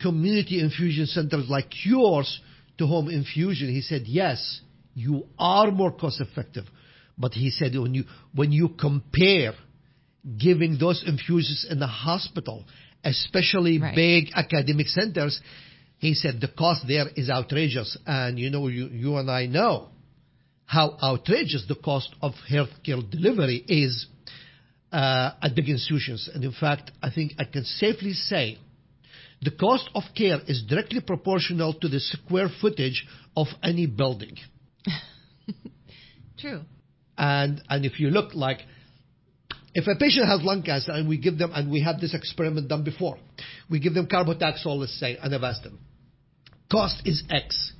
community 0.00 0.60
infusion 0.60 1.06
centers 1.06 1.48
like 1.48 1.70
yours 1.84 2.40
to 2.78 2.88
home 2.88 3.08
infusion. 3.08 3.68
He 3.68 3.82
said, 3.82 4.02
yes, 4.06 4.60
you 4.92 5.28
are 5.38 5.70
more 5.70 5.92
cost 5.92 6.20
effective. 6.20 6.64
But 7.16 7.32
he 7.32 7.50
said, 7.50 7.78
when 7.78 7.94
you, 7.94 8.04
when 8.34 8.50
you 8.50 8.70
compare 8.70 9.52
giving 10.36 10.78
those 10.80 11.04
infusions 11.06 11.64
in 11.70 11.78
the 11.78 11.86
hospital, 11.86 12.64
especially 13.04 13.78
Right. 13.78 13.94
big 13.94 14.30
academic 14.34 14.88
centers, 14.88 15.40
he 15.98 16.14
said 16.14 16.40
the 16.40 16.48
cost 16.48 16.86
there 16.86 17.06
is 17.16 17.30
outrageous. 17.30 17.96
And 18.06 18.38
you 18.38 18.50
know, 18.50 18.68
you, 18.68 18.86
you 18.88 19.16
and 19.16 19.30
I 19.30 19.46
know 19.46 19.88
how 20.66 20.96
outrageous 21.02 21.64
the 21.68 21.74
cost 21.74 22.14
of 22.22 22.32
healthcare 22.50 23.08
delivery 23.10 23.64
is 23.68 24.06
uh, 24.90 25.32
at 25.42 25.54
big 25.54 25.68
institutions. 25.68 26.28
And 26.32 26.44
in 26.44 26.52
fact, 26.52 26.90
I 27.02 27.10
think 27.10 27.32
I 27.38 27.44
can 27.44 27.64
safely 27.64 28.12
say 28.12 28.58
the 29.42 29.50
cost 29.50 29.90
of 29.94 30.04
care 30.16 30.38
is 30.46 30.62
directly 30.68 31.00
proportional 31.00 31.74
to 31.74 31.88
the 31.88 32.00
square 32.00 32.48
footage 32.60 33.06
of 33.36 33.48
any 33.62 33.86
building. 33.86 34.36
True. 36.38 36.62
And 37.18 37.62
and 37.68 37.84
if 37.84 38.00
you 38.00 38.10
look 38.10 38.34
like 38.34 38.60
if 39.74 39.86
a 39.86 39.98
patient 39.98 40.26
has 40.26 40.42
lung 40.42 40.62
cancer 40.62 40.92
and 40.92 41.08
we 41.08 41.16
give 41.18 41.38
them 41.38 41.50
and 41.54 41.70
we 41.70 41.80
had 41.80 42.00
this 42.00 42.14
experiment 42.14 42.68
done 42.68 42.84
before, 42.84 43.18
we 43.70 43.80
give 43.80 43.94
them 43.94 44.06
carbotaxol, 44.06 44.78
let's 44.78 44.98
say, 44.98 45.16
and 45.16 45.32
Avastin. 45.32 45.76
Cost 46.70 47.02
is 47.04 47.22
X. 47.30 47.72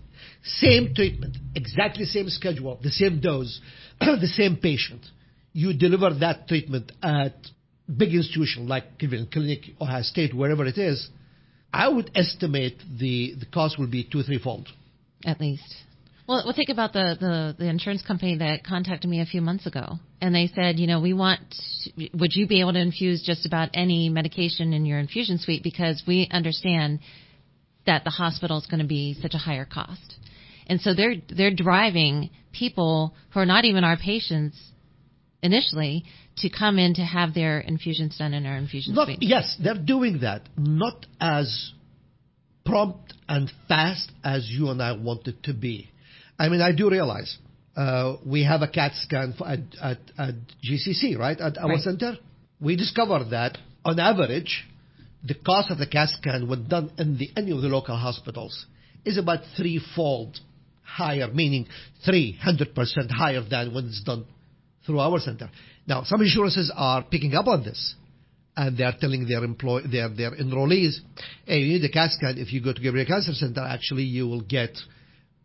Same 0.44 0.94
treatment, 0.94 1.36
exactly 1.54 2.04
same 2.04 2.28
schedule, 2.28 2.78
the 2.82 2.90
same 2.90 3.20
dose, 3.20 3.60
the 4.00 4.26
same 4.26 4.56
patient. 4.56 5.04
You 5.52 5.72
deliver 5.72 6.10
that 6.20 6.48
treatment 6.48 6.90
at 7.02 7.34
big 7.94 8.14
institution 8.14 8.66
like 8.66 8.98
Cleveland 8.98 9.30
Clinic, 9.30 9.60
Ohio 9.80 10.02
State, 10.02 10.34
wherever 10.34 10.64
it 10.64 10.78
is. 10.78 11.08
I 11.72 11.88
would 11.88 12.10
estimate 12.14 12.78
the, 12.98 13.34
the 13.38 13.46
cost 13.46 13.78
will 13.78 13.86
be 13.86 14.04
two, 14.10 14.22
threefold. 14.22 14.68
at 15.24 15.40
least. 15.40 15.74
Well, 16.26 16.42
well, 16.44 16.54
think 16.54 16.68
about 16.68 16.92
the, 16.92 17.16
the 17.18 17.56
the 17.64 17.68
insurance 17.68 18.02
company 18.02 18.36
that 18.38 18.64
contacted 18.64 19.10
me 19.10 19.20
a 19.20 19.26
few 19.26 19.40
months 19.40 19.66
ago, 19.66 19.98
and 20.20 20.34
they 20.34 20.48
said, 20.54 20.78
you 20.78 20.86
know, 20.86 21.00
we 21.00 21.12
want, 21.12 21.40
would 22.14 22.34
you 22.34 22.46
be 22.46 22.60
able 22.60 22.72
to 22.74 22.78
infuse 22.80 23.22
just 23.22 23.44
about 23.44 23.70
any 23.74 24.08
medication 24.08 24.72
in 24.72 24.86
your 24.86 24.98
infusion 24.98 25.38
suite 25.38 25.62
because 25.64 26.02
we 26.06 26.28
understand 26.30 27.00
that 27.86 28.04
the 28.04 28.10
hospital 28.10 28.58
is 28.58 28.66
going 28.66 28.80
to 28.80 28.86
be 28.86 29.16
such 29.20 29.34
a 29.34 29.38
higher 29.38 29.64
cost, 29.64 30.14
and 30.68 30.80
so 30.80 30.94
they're 30.94 31.16
they're 31.28 31.54
driving 31.54 32.30
people 32.52 33.14
who 33.34 33.40
are 33.40 33.46
not 33.46 33.64
even 33.64 33.82
our 33.82 33.96
patients 33.96 34.56
initially 35.42 36.04
to 36.36 36.48
come 36.48 36.78
in 36.78 36.94
to 36.94 37.02
have 37.02 37.34
their 37.34 37.58
infusions 37.58 38.16
done 38.16 38.32
in 38.32 38.46
our 38.46 38.56
infusion 38.56 38.94
Not, 38.94 39.06
suite. 39.06 39.18
yes, 39.22 39.56
they're 39.62 39.74
doing 39.74 40.20
that, 40.20 40.48
not 40.56 41.04
as 41.20 41.72
prompt 42.64 43.12
and 43.28 43.50
fast 43.66 44.12
as 44.22 44.48
you 44.48 44.68
and 44.70 44.80
I 44.80 44.92
want 44.92 45.26
it 45.26 45.42
to 45.44 45.52
be. 45.52 45.88
I 46.38 46.48
mean, 46.48 46.60
I 46.60 46.72
do 46.72 46.90
realize 46.90 47.36
uh, 47.76 48.16
we 48.26 48.44
have 48.44 48.62
a 48.62 48.68
CAT 48.68 48.92
scan 48.96 49.34
for, 49.36 49.46
at, 49.48 49.60
at, 49.82 49.98
at 50.18 50.34
GCC, 50.64 51.16
right, 51.18 51.38
at 51.40 51.58
our 51.58 51.68
Right. 51.68 51.80
center. 51.80 52.16
We 52.60 52.76
discovered 52.76 53.30
that 53.30 53.58
on 53.84 53.98
average, 53.98 54.64
the 55.24 55.34
cost 55.34 55.70
of 55.70 55.78
the 55.78 55.86
CAT 55.86 56.08
scan 56.10 56.48
when 56.48 56.68
done 56.68 56.90
in 56.98 57.18
the, 57.18 57.30
any 57.36 57.50
of 57.52 57.62
the 57.62 57.68
local 57.68 57.96
hospitals 57.96 58.66
is 59.04 59.18
about 59.18 59.40
threefold 59.56 60.38
higher, 60.84 61.28
meaning 61.32 61.66
300% 62.06 63.10
higher 63.10 63.42
than 63.48 63.72
when 63.74 63.86
it's 63.86 64.02
done 64.02 64.24
through 64.86 65.00
our 65.00 65.18
center. 65.20 65.48
Now, 65.86 66.02
some 66.04 66.20
insurances 66.20 66.70
are 66.74 67.02
picking 67.02 67.34
up 67.34 67.46
on 67.46 67.64
this, 67.64 67.94
and 68.56 68.76
they 68.76 68.84
are 68.84 68.94
telling 69.00 69.26
their 69.26 69.42
employ 69.44 69.80
their 69.82 70.08
their 70.08 70.32
enrollees, 70.32 70.98
"Hey, 71.46 71.60
you 71.60 71.72
need 71.72 71.84
a 71.84 71.88
CAT 71.88 72.10
scan. 72.12 72.38
If 72.38 72.52
you 72.52 72.60
go 72.60 72.72
to 72.72 72.80
Gabriel 72.80 73.06
Cancer 73.06 73.32
Center, 73.34 73.60
actually, 73.62 74.04
you 74.04 74.28
will 74.28 74.42
get 74.42 74.76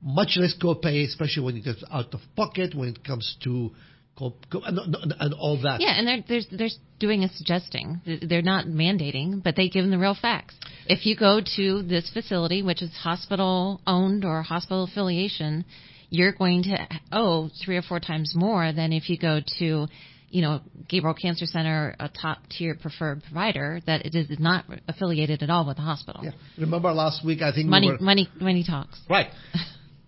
much 0.01 0.38
less 0.38 0.54
copay, 0.62 1.06
especially 1.06 1.44
when 1.44 1.58
it 1.58 1.63
gets 1.63 1.84
out 1.92 2.13
of 2.13 2.22
pocket, 2.36 2.75
when 2.75 2.89
it 2.89 3.04
comes 3.04 3.38
to 3.44 3.72
co- 4.18 4.36
co- 4.51 4.62
and, 4.66 4.80
and, 5.20 5.34
all 5.34 5.60
that." 5.62 5.82
Yeah, 5.82 5.98
and 5.98 6.08
they're 6.08 6.24
they're 6.27 6.58
they're 6.58 6.77
doing 7.00 7.24
a 7.24 7.30
suggesting. 7.30 8.01
They're 8.06 8.42
not 8.42 8.66
mandating, 8.66 9.44
but 9.44 9.56
they 9.56 9.70
give 9.70 9.84
them 9.84 9.92
the 9.92 9.98
real 9.98 10.18
facts. 10.20 10.56
If 10.88 11.06
you 11.06 11.16
go 11.16 11.42
to 11.58 11.84
this 11.84 12.10
facility, 12.12 12.62
which 12.62 12.82
is 12.82 12.92
hospital 12.92 13.82
owned 13.86 14.24
or 14.25 14.42
hospital 14.42 14.84
affiliation, 14.84 15.66
you're 16.10 16.34
going 16.34 16.63
to 16.63 16.88
owe 17.12 17.50
three 17.63 17.77
or 17.77 17.82
four 17.82 18.00
times 18.00 18.34
more 18.36 18.72
than 18.72 18.94
if 18.94 19.10
you 19.10 19.18
go 19.18 19.42
to, 19.60 19.88
you 20.30 20.42
know, 20.42 20.62
Gabriel 20.88 21.13
Cancer 21.13 21.46
Center, 21.46 21.96
a 22.00 22.10
top 22.10 22.39
tier 22.50 22.75
preferred 22.75 23.24
provider 23.24 23.82
that 23.86 24.06
it 24.06 24.16
is 24.16 24.39
not 24.39 24.66
affiliated 24.88 25.44
at 25.44 25.50
all 25.50 25.66
with 25.66 25.77
the 25.77 25.84
hospital. 25.84 26.22
Yeah. 26.24 26.32
Remember 26.58 26.92
last 26.94 27.25
week, 27.25 27.42
I 27.42 27.51
think 27.54 27.68
money, 27.68 27.88
we 27.88 27.94
were, 27.94 28.00
money, 28.00 28.30
money 28.39 28.63
talks. 28.63 29.00
Right. 29.10 29.27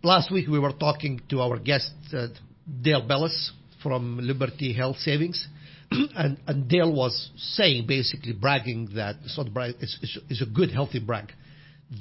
last 0.04 0.32
week 0.32 0.48
we 0.48 0.60
were 0.60 0.72
talking 0.72 1.22
to 1.30 1.42
our 1.42 1.58
guest, 1.58 1.92
uh, 2.14 2.28
Dale 2.82 3.06
Bellis 3.08 3.52
from 3.84 4.20
Liberty 4.22 4.74
Health 4.74 4.98
Savings. 4.98 5.48
and, 5.92 6.68
Dale 6.70 6.94
was 6.94 7.32
saying, 7.38 7.88
basically 7.88 8.34
bragging 8.34 8.90
that 8.96 9.16
it's 9.24 9.38
not 9.38 9.54
brag, 9.54 9.76
it's, 9.80 10.42
a 10.42 10.46
good, 10.46 10.72
healthy 10.72 11.00
brag, 11.00 11.32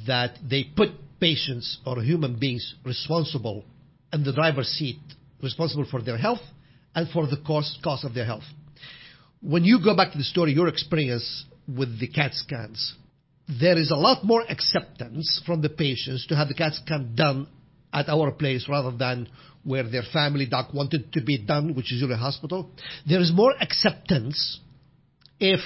that 0.06 0.38
they 0.48 0.64
put 0.64 0.90
patients 1.20 1.78
or 1.86 2.02
human 2.02 2.38
beings 2.38 2.74
responsible 2.84 3.64
in 4.12 4.24
the 4.24 4.32
driver's 4.32 4.68
seat, 4.68 4.98
responsible 5.42 5.86
for 5.90 6.02
their 6.02 6.18
health 6.18 6.40
and 6.94 7.08
for 7.10 7.26
the 7.26 7.38
cost 7.46 8.04
of 8.04 8.14
their 8.14 8.26
health. 8.26 8.44
When 9.40 9.64
you 9.64 9.82
go 9.82 9.96
back 9.96 10.12
to 10.12 10.18
the 10.18 10.24
story, 10.24 10.52
your 10.52 10.68
experience 10.68 11.46
with 11.66 11.98
the 11.98 12.08
CAT 12.08 12.34
scans, 12.34 12.94
there 13.48 13.78
is 13.78 13.90
a 13.90 13.96
lot 13.96 14.24
more 14.24 14.42
acceptance 14.48 15.42
from 15.46 15.62
the 15.62 15.70
patients 15.70 16.26
to 16.26 16.36
have 16.36 16.48
the 16.48 16.54
CAT 16.54 16.74
scan 16.74 17.14
done 17.14 17.46
at 17.92 18.08
our 18.08 18.30
place 18.32 18.66
rather 18.68 18.96
than 18.96 19.28
where 19.64 19.82
their 19.88 20.02
family 20.12 20.46
doc 20.46 20.72
wanted 20.72 21.12
to 21.12 21.20
be 21.22 21.38
done, 21.38 21.74
which 21.74 21.86
is 21.86 22.00
usually 22.00 22.14
a 22.14 22.16
hospital. 22.16 22.70
There 23.06 23.20
is 23.20 23.32
more 23.34 23.54
acceptance 23.60 24.60
if 25.40 25.60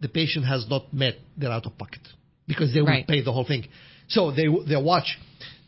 the 0.00 0.08
patient 0.08 0.46
has 0.46 0.66
not 0.68 0.92
met 0.92 1.14
their 1.36 1.50
out 1.50 1.66
of 1.66 1.76
pocket 1.78 2.00
because 2.46 2.72
they 2.74 2.80
will 2.80 3.04
pay 3.06 3.22
the 3.22 3.32
whole 3.32 3.46
thing. 3.46 3.66
So 4.08 4.30
they 4.30 4.46
they 4.68 4.76
watch 4.76 5.18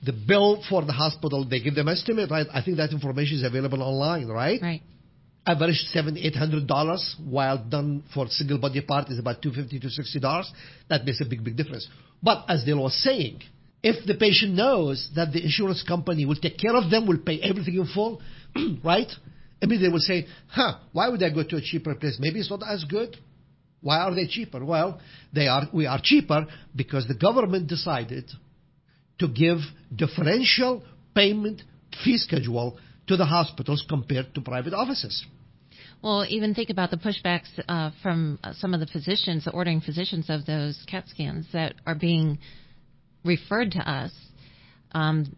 the 0.05 0.13
bill 0.13 0.63
for 0.69 0.85
the 0.85 0.93
hospital. 0.93 1.45
They 1.49 1.61
give 1.61 1.75
them 1.75 1.89
estimate, 1.89 2.31
right? 2.31 2.47
I 2.53 2.63
think 2.63 2.77
that 2.77 2.91
information 2.93 3.39
is 3.39 3.45
available 3.45 3.83
online, 3.83 4.29
right? 4.29 4.61
Right. 4.61 4.83
average 5.47 5.77
seven 5.93 6.17
eight 6.19 6.35
hundred 6.35 6.67
dollars 6.67 7.17
while 7.25 7.59
done 7.59 8.03
for 8.13 8.27
single 8.29 8.59
body 8.59 8.81
part 8.81 9.09
is 9.09 9.19
about 9.19 9.41
250 9.41 9.79
to 9.81 9.89
60 9.91 10.21
dollars 10.21 10.53
that 10.89 11.05
makes 11.05 11.21
a 11.21 11.25
big 11.25 11.45
big 11.45 11.57
difference 11.57 11.87
but 12.23 12.45
as 12.49 12.65
Dale 12.65 12.83
was 12.83 12.95
saying 13.03 13.41
if 13.83 14.07
the 14.07 14.15
patient 14.15 14.55
knows 14.55 15.11
that 15.15 15.33
the 15.33 15.43
insurance 15.43 15.83
company 15.87 16.25
will 16.27 16.37
take 16.37 16.59
care 16.59 16.75
of 16.75 16.91
them 16.91 17.07
will 17.07 17.19
pay 17.19 17.41
everything 17.41 17.75
in 17.75 17.87
full 17.87 18.21
right? 18.85 19.11
I 19.63 19.67
mean 19.67 19.81
they 19.81 19.89
will 19.89 20.01
say 20.01 20.27
huh 20.49 20.79
why 20.93 21.09
would 21.09 21.23
I 21.23 21.31
go 21.31 21.43
to 21.43 21.57
a 21.57 21.61
cheaper 21.61 21.95
place? 21.95 22.17
Maybe 22.19 22.41
it's 22.41 22.51
not 22.51 22.63
as 22.69 22.85
good. 22.85 23.17
Why 23.81 23.99
are 23.99 24.15
they 24.15 24.27
cheaper? 24.27 24.65
Well 24.65 25.01
they 25.33 25.49
are 25.49 25.69
we 25.73 25.87
are 25.87 26.01
cheaper 26.03 26.47
because 26.75 27.07
the 27.07 27.15
government 27.15 27.69
decided 27.69 28.31
to 29.19 29.29
give 29.29 29.59
differential 29.95 30.83
payment 31.15 31.63
fee 32.05 32.19
schedule 32.19 32.79
to 33.07 33.17
the 33.17 33.25
hospitals 33.25 33.85
compared 33.89 34.35
to 34.35 34.41
private 34.41 34.75
offices. 34.75 35.25
Well, 36.03 36.27
even 36.29 36.55
think 36.55 36.71
about 36.71 36.91
the 36.91 36.99
pushbacks 36.99 37.49
uh, 37.69 37.91
from 38.03 38.39
uh, 38.45 38.53
some 38.55 38.75
of 38.75 38.81
the 38.81 38.87
physicians, 38.87 39.45
the 39.45 39.53
ordering 39.53 39.81
physicians 39.81 40.27
of 40.29 40.45
those 40.45 40.79
CAT 40.87 41.09
scans 41.09 41.47
that 41.53 41.75
are 41.87 41.95
being 41.95 42.39
referred 43.27 43.73
to 43.73 43.79
us. 43.79 44.13
Um, 44.93 45.37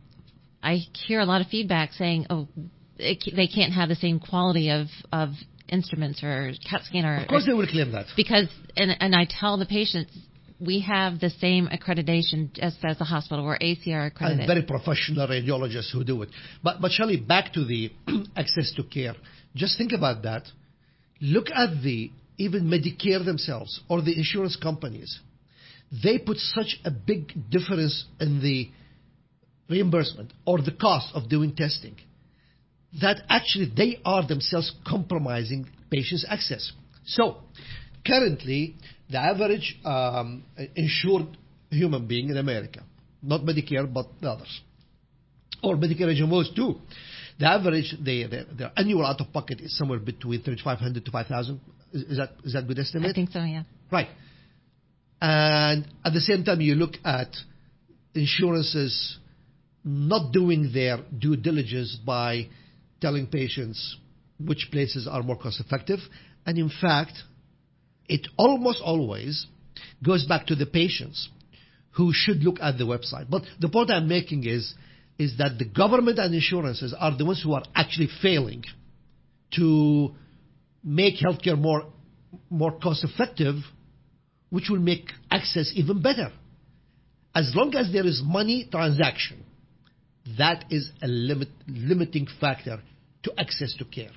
I 0.62 0.78
hear 1.07 1.21
a 1.21 1.25
lot 1.25 1.40
of 1.40 1.49
feedback 1.49 1.92
saying, 1.92 2.26
"Oh, 2.30 2.49
it, 2.97 3.25
they 3.35 3.47
can't 3.47 3.73
have 3.73 3.88
the 3.88 3.97
same 3.97 4.21
quality 4.21 4.71
of 4.71 4.87
of 5.12 5.30
instruments 5.68 6.23
or 6.23 6.52
CAT 6.68 6.83
scan 6.85 7.04
or." 7.04 7.16
of 7.23 7.28
course 7.28 7.47
they 7.47 7.52
will 7.52 7.66
claim 7.66 7.92
that 7.92 8.07
because 8.16 8.49
and 8.76 8.97
and 9.00 9.14
I 9.14 9.26
tell 9.28 9.57
the 9.57 9.66
patients 9.66 10.12
we 10.61 10.80
have 10.80 11.21
the 11.21 11.30
same 11.30 11.69
accreditation 11.69 12.52
just 12.52 12.78
as 12.84 12.99
the 12.99 13.04
hospital. 13.04 13.45
We're 13.45 13.58
ACR 13.58 14.10
and 14.21 14.47
very 14.47 14.63
professional 14.63 15.28
radiologists 15.28 15.93
who 15.93 16.04
do 16.04 16.23
it. 16.23 16.30
But, 16.63 16.80
but 16.80 16.91
Shelley, 16.91 17.17
back 17.17 17.52
to 17.52 17.65
the 17.65 17.93
access 18.36 18.73
to 18.76 18.82
care. 18.82 19.15
Just 19.54 19.78
think 19.78 19.93
about 19.93 20.23
that. 20.23 20.45
Look 21.21 21.47
at 21.54 21.82
the 21.82 22.10
even 22.39 22.65
Medicare 22.65 23.25
themselves 23.25 23.80
or 23.89 24.02
the 24.02 24.17
insurance 24.17 24.56
companies. 24.56 25.19
They 25.91 26.19
put 26.19 26.37
such 26.39 26.79
a 26.85 26.91
big 26.91 27.51
difference 27.51 28.05
in 28.21 28.41
the 28.43 28.71
reimbursement 29.71 30.33
or 30.45 30.61
the 30.61 30.73
cost 30.73 31.15
of 31.15 31.29
doing 31.29 31.55
testing 31.55 31.97
that 33.01 33.23
actually 33.29 33.73
they 33.77 34.01
are 34.05 34.27
themselves 34.27 34.73
compromising 34.87 35.69
patients' 35.91 36.25
access. 36.29 36.73
So, 37.05 37.39
currently, 38.07 38.77
the 39.11 39.19
average 39.19 39.79
um, 39.85 40.45
insured 40.75 41.37
human 41.71 42.07
being 42.07 42.31
in 42.31 42.37
America, 42.37 42.83
not 43.23 43.43
Medicare, 43.43 43.93
but 43.93 44.07
the 44.21 44.31
others, 44.31 44.61
or 45.63 45.77
Medicare 45.77 46.19
HMOs 46.19 46.55
too, 46.55 46.77
the 47.39 47.47
average, 47.47 47.95
the, 48.03 48.27
the, 48.27 48.47
their 48.57 48.73
annual 48.77 49.07
out-of-pocket 49.07 49.61
is 49.61 49.77
somewhere 49.77 49.99
between 49.99 50.43
3,500 50.43 51.05
to 51.05 51.11
5,000. 51.11 51.61
Is, 51.93 52.03
is 52.03 52.17
that 52.19 52.31
is 52.45 52.53
that 52.53 52.67
good 52.67 52.79
estimate? 52.79 53.11
I 53.11 53.15
think 53.15 53.31
so. 53.31 53.43
Yeah. 53.43 53.63
Right. 53.91 54.09
And 55.21 55.87
at 56.04 56.13
the 56.13 56.21
same 56.21 56.45
time, 56.45 56.61
you 56.61 56.75
look 56.75 56.95
at 57.04 57.28
insurances 58.15 59.19
not 59.85 60.33
doing 60.33 60.71
their 60.73 60.99
due 61.19 61.37
diligence 61.37 61.99
by 62.04 62.49
telling 63.00 63.26
patients 63.26 63.97
which 64.39 64.69
places 64.71 65.09
are 65.09 65.23
more 65.23 65.37
cost 65.37 65.61
effective. 65.61 65.99
And 66.47 66.59
in 66.59 66.71
fact, 66.81 67.13
it 68.09 68.26
almost 68.37 68.81
always 68.83 69.47
goes 70.04 70.25
back 70.26 70.47
to 70.47 70.54
the 70.54 70.67
patients 70.67 71.28
who 71.93 72.13
should 72.13 72.39
look 72.39 72.57
at 72.61 72.78
the 72.78 72.85
website. 72.85 73.28
But 73.28 73.43
the 73.61 73.69
point 73.69 73.91
I'm 73.91 74.09
making 74.09 74.47
is, 74.47 74.75
is 75.19 75.37
that 75.39 75.59
the 75.59 75.65
government 75.65 76.19
and 76.19 76.33
insurances 76.35 76.95
are 76.97 77.17
the 77.17 77.25
ones 77.25 77.43
who 77.43 77.54
are 77.54 77.65
actually 77.75 78.09
failing 78.23 78.65
to 79.57 80.15
make 80.85 81.15
healthcare 81.17 81.59
more, 81.59 81.87
more 82.50 82.78
cost 82.78 83.04
effective, 83.04 83.57
which 84.50 84.69
will 84.71 84.80
make 84.80 85.11
access 85.30 85.73
even 85.75 86.00
better. 86.02 86.32
As 87.34 87.52
long 87.54 87.75
as 87.75 87.93
there 87.93 88.06
is 88.06 88.23
money 88.25 88.69
transaction, 88.71 89.45
that 90.39 90.65
is 90.71 90.91
a 91.02 91.08
limit, 91.08 91.49
limiting 91.67 92.26
factor 92.41 92.80
to 93.23 93.32
access 93.39 93.75
to 93.75 93.84
care. 93.84 94.11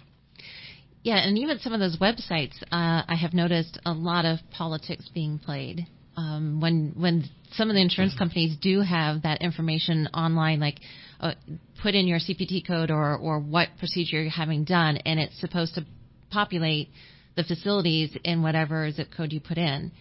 Yeah, 1.03 1.17
and 1.17 1.37
even 1.37 1.59
some 1.59 1.73
of 1.73 1.79
those 1.79 1.97
websites, 1.97 2.61
uh, 2.63 3.03
I 3.07 3.15
have 3.19 3.33
noticed 3.33 3.79
a 3.85 3.91
lot 3.91 4.25
of 4.25 4.39
politics 4.51 5.09
being 5.13 5.39
played. 5.39 5.87
Um, 6.15 6.59
when 6.61 6.93
when 6.95 7.23
some 7.53 7.69
of 7.69 7.75
the 7.75 7.81
insurance 7.81 8.13
companies 8.17 8.57
do 8.61 8.81
have 8.81 9.23
that 9.23 9.41
information 9.41 10.07
online, 10.13 10.59
like 10.59 10.79
uh, 11.19 11.33
put 11.81 11.95
in 11.95 12.05
your 12.05 12.19
CPT 12.19 12.67
code 12.67 12.91
or 12.91 13.17
or 13.17 13.39
what 13.39 13.69
procedure 13.79 14.21
you're 14.21 14.29
having 14.29 14.63
done, 14.63 14.97
and 14.97 15.19
it's 15.19 15.39
supposed 15.39 15.75
to 15.75 15.85
populate 16.29 16.89
the 17.35 17.43
facilities 17.43 18.15
in 18.23 18.43
whatever 18.43 18.91
zip 18.91 19.07
code 19.15 19.31
you 19.31 19.39
put 19.39 19.57
in. 19.57 19.91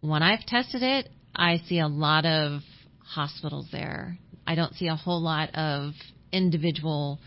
When 0.00 0.22
I've 0.22 0.44
tested 0.46 0.82
it, 0.82 1.08
I 1.34 1.58
see 1.68 1.80
a 1.80 1.88
lot 1.88 2.24
of 2.24 2.62
hospitals 3.04 3.68
there. 3.72 4.18
I 4.46 4.54
don't 4.54 4.74
see 4.74 4.88
a 4.88 4.96
whole 4.96 5.20
lot 5.20 5.54
of 5.54 5.92
individual 6.32 7.18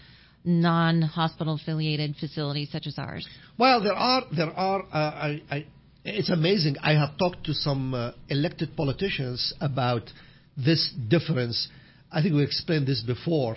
non-hospital 0.43 1.55
affiliated 1.55 2.15
facilities 2.19 2.71
such 2.71 2.87
as 2.87 2.97
ours. 2.97 3.27
Well, 3.57 3.83
there 3.83 3.93
are 3.93 4.23
there 4.35 4.49
are. 4.49 4.81
Uh, 4.83 4.97
I, 4.97 5.41
I, 5.51 5.65
it's 6.03 6.29
amazing. 6.29 6.77
I 6.81 6.93
have 6.93 7.17
talked 7.17 7.43
to 7.45 7.53
some 7.53 7.93
uh, 7.93 8.11
elected 8.29 8.75
politicians 8.75 9.53
about 9.61 10.09
this 10.57 10.91
difference. 11.07 11.67
I 12.11 12.21
think 12.21 12.33
we 12.33 12.43
explained 12.43 12.87
this 12.87 13.03
before. 13.03 13.55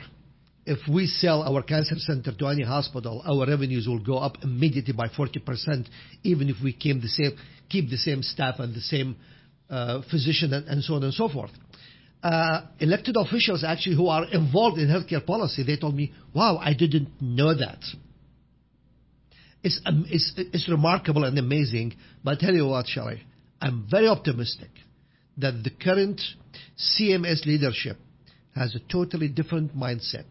If 0.67 0.79
we 0.89 1.07
sell 1.07 1.43
our 1.43 1.63
cancer 1.63 1.97
center 1.99 2.33
to 2.33 2.47
any 2.47 2.63
hospital, 2.63 3.23
our 3.27 3.47
revenues 3.47 3.87
will 3.87 4.03
go 4.03 4.17
up 4.17 4.39
immediately 4.43 4.95
by 4.95 5.09
40%, 5.09 5.87
even 6.23 6.49
if 6.49 6.57
we 6.63 6.73
keep 6.73 7.03
the 7.03 7.97
same, 7.97 8.23
staff 8.23 8.57
and 8.59 8.75
the 8.75 8.81
same 8.81 9.17
uh, 9.69 10.01
physician 10.11 10.55
and, 10.55 10.83
so 10.83 10.95
on 10.95 11.03
and 11.05 11.13
so 11.13 11.29
forth. 11.29 11.51
Uh, 12.23 12.63
elected 12.81 13.17
officials 13.19 13.63
actually 13.63 13.95
who 13.95 14.09
are 14.09 14.25
involved 14.33 14.79
in 14.79 14.89
healthcare 14.89 15.25
policy, 15.25 15.63
they 15.63 15.77
told 15.77 15.95
me, 15.95 16.13
wow, 16.35 16.57
I 16.57 16.73
didn't 16.73 17.09
know 17.21 17.53
that. 17.55 17.81
It's, 19.63 19.81
um, 19.85 20.07
remarkable 20.69 21.25
and 21.25 21.39
amazing, 21.39 21.95
but 22.23 22.39
I 22.39 22.41
tell 22.41 22.55
you 22.55 22.67
what, 22.67 22.87
Shelley, 22.87 23.23
I'm 23.61 23.87
very 23.91 24.09
optimistic 24.09 24.71
that 25.39 25.63
the 25.63 25.71
current 25.71 26.21
CMS 26.79 27.45
leadership 27.45 27.99
has 28.55 28.75
a 28.75 28.81
totally 28.91 29.29
different 29.29 29.77
mindset. 29.77 30.27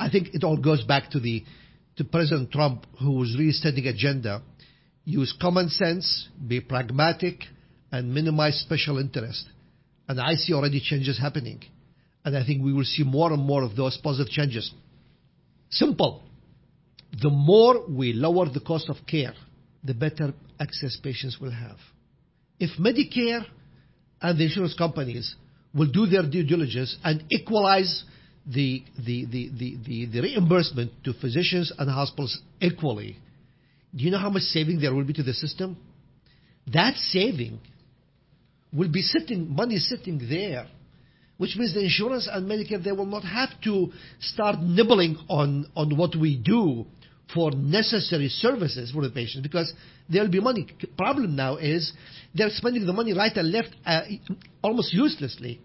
I 0.00 0.08
think 0.10 0.34
it 0.34 0.42
all 0.42 0.56
goes 0.56 0.82
back 0.82 1.10
to 1.10 1.20
the 1.20 1.44
to 1.96 2.04
President 2.04 2.50
Trump, 2.50 2.86
who 2.98 3.12
was 3.12 3.36
really 3.38 3.52
setting 3.52 3.86
agenda, 3.86 4.42
use 5.04 5.36
common 5.38 5.68
sense, 5.68 6.28
be 6.48 6.60
pragmatic, 6.60 7.44
and 7.92 8.14
minimize 8.14 8.58
special 8.60 8.98
interest. 8.98 9.46
And 10.08 10.18
I 10.18 10.34
see 10.34 10.54
already 10.54 10.80
changes 10.80 11.18
happening. 11.18 11.62
And 12.24 12.36
I 12.36 12.44
think 12.46 12.64
we 12.64 12.72
will 12.72 12.84
see 12.84 13.04
more 13.04 13.32
and 13.32 13.42
more 13.42 13.62
of 13.62 13.76
those 13.76 13.98
positive 14.02 14.32
changes. 14.32 14.72
Simple. 15.68 16.22
The 17.20 17.28
more 17.28 17.86
we 17.88 18.14
lower 18.14 18.48
the 18.48 18.60
cost 18.60 18.88
of 18.88 18.96
care, 19.06 19.34
the 19.84 19.94
better 19.94 20.32
access 20.58 20.96
patients 21.02 21.38
will 21.40 21.50
have. 21.50 21.76
If 22.58 22.78
Medicare 22.78 23.44
and 24.22 24.38
the 24.38 24.44
insurance 24.44 24.74
companies 24.74 25.34
will 25.74 25.90
do 25.90 26.06
their 26.06 26.22
due 26.22 26.44
diligence 26.44 26.96
and 27.04 27.24
equalize 27.30 28.04
the, 28.52 28.82
the, 28.98 29.26
the, 29.26 29.50
the, 29.58 30.06
the, 30.06 30.20
reimbursement 30.20 30.90
to 31.04 31.12
physicians 31.12 31.72
and 31.78 31.88
hospitals 31.88 32.40
equally, 32.60 33.16
do 33.94 34.04
you 34.04 34.10
know 34.10 34.18
how 34.18 34.30
much 34.30 34.42
saving 34.42 34.80
there 34.80 34.94
will 34.94 35.04
be 35.04 35.12
to 35.12 35.22
the 35.22 35.32
system? 35.32 35.76
That 36.72 36.96
saving 36.96 37.60
will 38.72 38.90
be 38.90 39.02
sitting, 39.02 39.54
money 39.54 39.78
sitting 39.78 40.20
there, 40.28 40.66
which 41.36 41.56
means 41.56 41.74
the 41.74 41.84
insurance 41.84 42.28
and 42.30 42.50
Medicare, 42.50 42.82
they 42.82 42.92
will 42.92 43.06
not 43.06 43.24
have 43.24 43.50
to 43.64 43.92
start 44.20 44.60
nibbling 44.60 45.16
on, 45.28 45.66
on 45.76 45.96
what 45.96 46.16
we 46.16 46.36
do 46.36 46.86
for 47.32 47.52
necessary 47.52 48.28
services 48.28 48.90
for 48.90 49.02
the 49.02 49.10
patient 49.10 49.44
because 49.44 49.72
there'll 50.08 50.30
be 50.30 50.40
money. 50.40 50.66
Problem 50.96 51.36
now 51.36 51.56
is 51.56 51.92
they're 52.34 52.50
spending 52.50 52.84
the 52.84 52.92
money 52.92 53.12
right 53.12 53.34
and 53.36 53.52
left 53.52 53.74
uh, 53.86 54.02
almost 54.62 54.92
uselessly. 54.92 55.60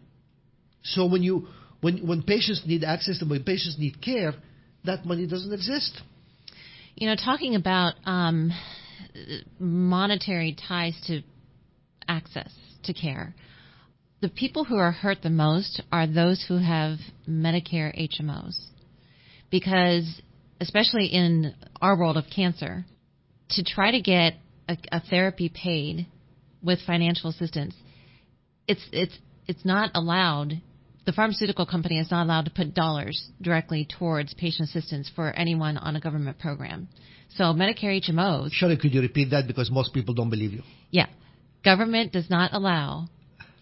So 0.83 1.07
when 1.07 1.23
you 1.23 1.47
when 1.81 2.07
when 2.07 2.23
patients 2.23 2.63
need 2.65 2.83
access 2.83 3.21
and 3.21 3.29
when 3.29 3.43
patients 3.43 3.77
need 3.77 4.01
care, 4.01 4.33
that 4.85 5.05
money 5.05 5.27
doesn't 5.27 5.53
exist. 5.53 6.01
You 6.95 7.09
know, 7.09 7.15
talking 7.15 7.55
about 7.55 7.95
um, 8.05 8.51
monetary 9.59 10.55
ties 10.67 10.95
to 11.07 11.21
access 12.07 12.53
to 12.83 12.93
care, 12.93 13.35
the 14.21 14.29
people 14.29 14.63
who 14.63 14.77
are 14.77 14.91
hurt 14.91 15.21
the 15.21 15.29
most 15.29 15.81
are 15.91 16.07
those 16.07 16.45
who 16.47 16.57
have 16.57 16.97
Medicare 17.29 17.93
HMOs, 18.09 18.57
because 19.51 20.21
especially 20.61 21.07
in 21.07 21.53
our 21.81 21.97
world 21.97 22.17
of 22.17 22.23
cancer, 22.33 22.85
to 23.49 23.63
try 23.63 23.91
to 23.91 24.01
get 24.01 24.35
a, 24.69 24.77
a 24.91 24.99
therapy 25.01 25.49
paid 25.53 26.07
with 26.63 26.79
financial 26.85 27.29
assistance, 27.29 27.75
it's 28.67 28.81
it's 28.91 29.17
it's 29.47 29.65
not 29.65 29.91
allowed. 29.93 30.61
The 31.05 31.13
pharmaceutical 31.13 31.65
company 31.65 31.99
is 31.99 32.09
not 32.09 32.25
allowed 32.25 32.45
to 32.45 32.51
put 32.51 32.73
dollars 32.73 33.29
directly 33.41 33.87
towards 33.99 34.33
patient 34.33 34.69
assistance 34.69 35.09
for 35.15 35.31
anyone 35.31 35.77
on 35.77 35.95
a 35.95 35.99
government 35.99 36.39
program. 36.39 36.87
So 37.35 37.45
Medicare 37.45 38.01
HMOs. 38.01 38.51
Shirley, 38.51 38.77
could 38.77 38.93
you 38.93 39.01
repeat 39.01 39.29
that 39.31 39.47
because 39.47 39.69
most 39.69 39.93
people 39.93 40.13
don't 40.13 40.29
believe 40.29 40.51
you? 40.51 40.63
Yeah, 40.89 41.07
government 41.63 42.11
does 42.11 42.29
not 42.29 42.53
allow 42.53 43.07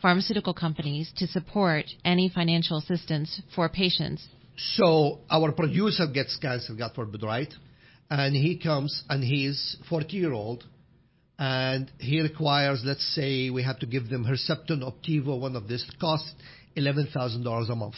pharmaceutical 0.01 0.53
companies 0.53 1.12
to 1.17 1.27
support 1.27 1.86
any 2.06 2.29
financial 2.29 2.77
assistance 2.77 3.41
for 3.56 3.67
patients 3.69 4.27
so 4.58 5.19
our 5.29 5.51
producer 5.51 6.08
gets 6.08 6.38
cancer, 6.38 6.73
God 6.73 6.91
forbid, 6.93 7.23
right? 7.23 7.53
And 8.10 8.36
he 8.36 8.58
comes 8.58 9.03
and 9.10 9.23
he's 9.23 9.77
40 9.89 10.15
year 10.15 10.34
old 10.34 10.63
and 11.39 11.91
he 11.97 12.21
requires, 12.21 12.84
let's 12.86 13.06
say 13.15 13.49
we 13.49 13.63
have 13.63 13.79
to 13.79 13.86
give 13.86 14.10
them 14.10 14.25
Herceptin, 14.25 14.84
Opdivo, 14.84 15.39
one 15.39 15.56
of 15.56 15.67
this, 15.67 15.84
costs 15.99 16.34
$11,000 16.78 17.70
a 17.70 17.76
month. 17.76 17.96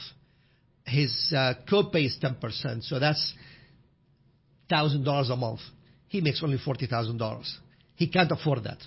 His 0.86 1.34
uh, 1.36 1.54
copay 1.70 2.06
is 2.06 2.18
10%, 2.22 2.84
so 2.84 3.00
that's 3.00 3.34
$1,000 4.72 5.32
a 5.32 5.36
month. 5.36 5.62
He 6.08 6.22
makes 6.22 6.42
only 6.44 6.58
$40,000. 6.58 7.46
He 7.96 8.08
can't 8.08 8.32
afford 8.32 8.64
that. 8.66 8.78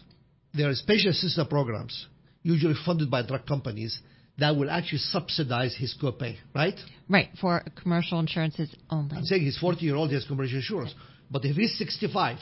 There 0.55 0.69
are 0.69 0.75
special 0.75 1.11
assistance 1.11 1.49
programs, 1.49 2.07
usually 2.43 2.75
funded 2.85 3.11
by 3.11 3.23
drug 3.23 3.47
companies, 3.47 3.99
that 4.39 4.55
will 4.57 4.71
actually 4.71 4.99
subsidize 4.99 5.75
his 5.77 5.97
copay, 6.01 6.37
right? 6.55 6.79
Right, 7.09 7.29
for 7.41 7.63
commercial 7.81 8.21
insurances 8.21 8.75
only. 8.89 9.17
I'm 9.17 9.25
saying 9.25 9.43
he's 9.43 9.59
40 9.59 9.85
year 9.85 9.97
old, 9.97 10.11
he 10.11 10.15
has 10.15 10.25
commercial 10.25 10.57
insurance. 10.57 10.95
But 11.31 11.45
if 11.45 11.57
he's 11.57 11.77
65, 11.77 12.39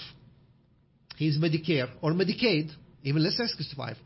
he's 1.16 1.38
Medicare 1.38 1.88
or 2.02 2.12
Medicaid, 2.12 2.70
even 3.02 3.24
less 3.24 3.38
than 3.38 3.48
65, 3.48 3.96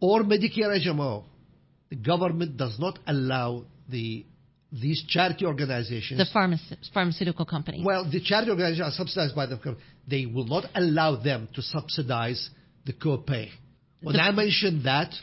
or 0.00 0.22
Medicare 0.22 0.76
HMO, 0.84 1.24
the 1.90 1.96
government 1.96 2.56
does 2.56 2.78
not 2.78 2.98
allow 3.06 3.64
the 3.88 4.24
these 4.72 5.04
charity 5.08 5.46
organizations. 5.46 6.18
The 6.18 6.38
pharmac- 6.38 6.92
pharmaceutical 6.92 7.46
companies. 7.46 7.84
Well, 7.84 8.10
the 8.10 8.20
charity 8.20 8.50
organizations 8.50 8.88
are 8.88 8.96
subsidized 8.96 9.34
by 9.34 9.46
the 9.46 9.56
government. 9.56 9.78
They 10.08 10.26
will 10.26 10.46
not 10.46 10.64
allow 10.74 11.16
them 11.16 11.48
to 11.54 11.62
subsidize 11.62 12.50
the 12.84 12.92
copay. 12.92 13.50
When 14.02 14.16
the, 14.16 14.22
I 14.22 14.32
mentioned 14.32 14.84
that, 14.84 15.14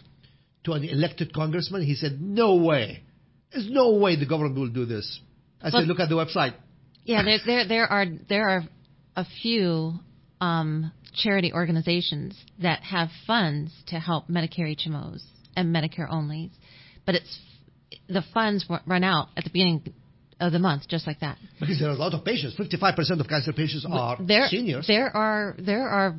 to 0.63 0.73
an 0.73 0.83
elected 0.83 1.33
congressman? 1.33 1.83
He 1.83 1.95
said, 1.95 2.21
no 2.21 2.55
way. 2.55 3.03
There's 3.51 3.69
no 3.69 3.95
way 3.95 4.15
the 4.15 4.25
government 4.25 4.55
will 4.55 4.69
do 4.69 4.85
this. 4.85 5.19
I 5.61 5.65
well, 5.65 5.81
said, 5.81 5.87
look 5.87 5.99
at 5.99 6.09
the 6.09 6.15
website. 6.15 6.53
Yeah, 7.03 7.23
there, 7.23 7.37
there, 7.45 7.67
there 7.67 7.85
are 7.85 8.05
there 8.29 8.49
are 8.49 8.63
a 9.15 9.25
few 9.41 9.93
um, 10.39 10.91
charity 11.13 11.51
organizations 11.53 12.35
that 12.61 12.81
have 12.83 13.09
funds 13.27 13.71
to 13.87 13.99
help 13.99 14.29
Medicare 14.29 14.75
HMOs 14.75 15.21
and 15.55 15.75
Medicare 15.75 16.09
onlys, 16.09 16.51
but 17.05 17.15
it's 17.15 17.39
the 18.07 18.23
funds 18.33 18.65
run 18.85 19.03
out 19.03 19.29
at 19.37 19.43
the 19.43 19.49
beginning 19.49 19.93
of 20.39 20.51
the 20.51 20.59
month, 20.59 20.87
just 20.87 21.07
like 21.07 21.19
that. 21.19 21.37
Because 21.59 21.79
there 21.79 21.89
are 21.89 21.93
a 21.93 21.97
lot 21.97 22.13
of 22.13 22.25
patients. 22.25 22.55
Fifty-five 22.55 22.95
percent 22.95 23.21
of 23.21 23.27
cancer 23.27 23.53
patients 23.53 23.85
are 23.89 24.17
there, 24.19 24.47
seniors. 24.47 24.87
There 24.87 25.15
are 25.15 25.55
there 25.57 25.87
are 25.87 26.15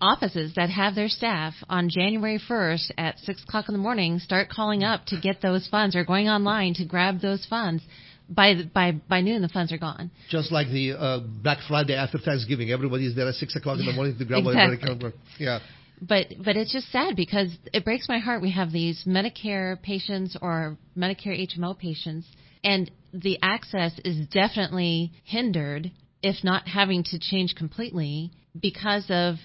offices 0.00 0.54
that 0.56 0.70
have 0.70 0.94
their 0.94 1.08
staff 1.08 1.54
on 1.68 1.88
January 1.88 2.38
1st 2.38 2.90
at 2.98 3.18
6 3.20 3.44
o'clock 3.44 3.68
in 3.68 3.74
the 3.74 3.80
morning 3.80 4.18
start 4.18 4.48
calling 4.50 4.84
up 4.84 5.06
to 5.06 5.20
get 5.20 5.40
those 5.40 5.66
funds 5.68 5.96
or 5.96 6.04
going 6.04 6.28
online 6.28 6.74
to 6.74 6.84
grab 6.84 7.20
those 7.20 7.46
funds. 7.46 7.82
By, 8.28 8.54
by, 8.72 8.92
by 8.92 9.20
noon, 9.20 9.42
the 9.42 9.50
funds 9.50 9.70
are 9.70 9.78
gone. 9.78 10.10
Just 10.30 10.50
like 10.50 10.68
the 10.68 10.92
uh, 10.92 11.20
Black 11.42 11.58
Friday 11.68 11.94
after 11.94 12.18
Thanksgiving. 12.18 12.70
Everybody 12.70 13.06
is 13.06 13.14
there 13.14 13.28
at 13.28 13.34
6 13.34 13.56
o'clock 13.56 13.78
in 13.78 13.86
the 13.86 13.92
morning 13.92 14.16
to 14.18 14.24
grab 14.24 14.46
exactly. 14.46 15.12
Yeah. 15.38 15.58
But 16.00 16.26
but 16.44 16.56
it's 16.56 16.72
just 16.72 16.90
sad 16.90 17.16
because 17.16 17.50
it 17.72 17.84
breaks 17.84 18.08
my 18.08 18.18
heart. 18.18 18.42
We 18.42 18.50
have 18.50 18.72
these 18.72 19.04
Medicare 19.06 19.80
patients 19.80 20.36
or 20.40 20.76
Medicare 20.96 21.48
HMO 21.48 21.78
patients, 21.78 22.26
and 22.62 22.90
the 23.12 23.38
access 23.42 23.92
is 24.04 24.26
definitely 24.28 25.12
hindered, 25.24 25.90
if 26.22 26.42
not 26.42 26.66
having 26.66 27.04
to 27.04 27.18
change 27.18 27.54
completely, 27.54 28.32
because 28.60 29.06
of 29.08 29.36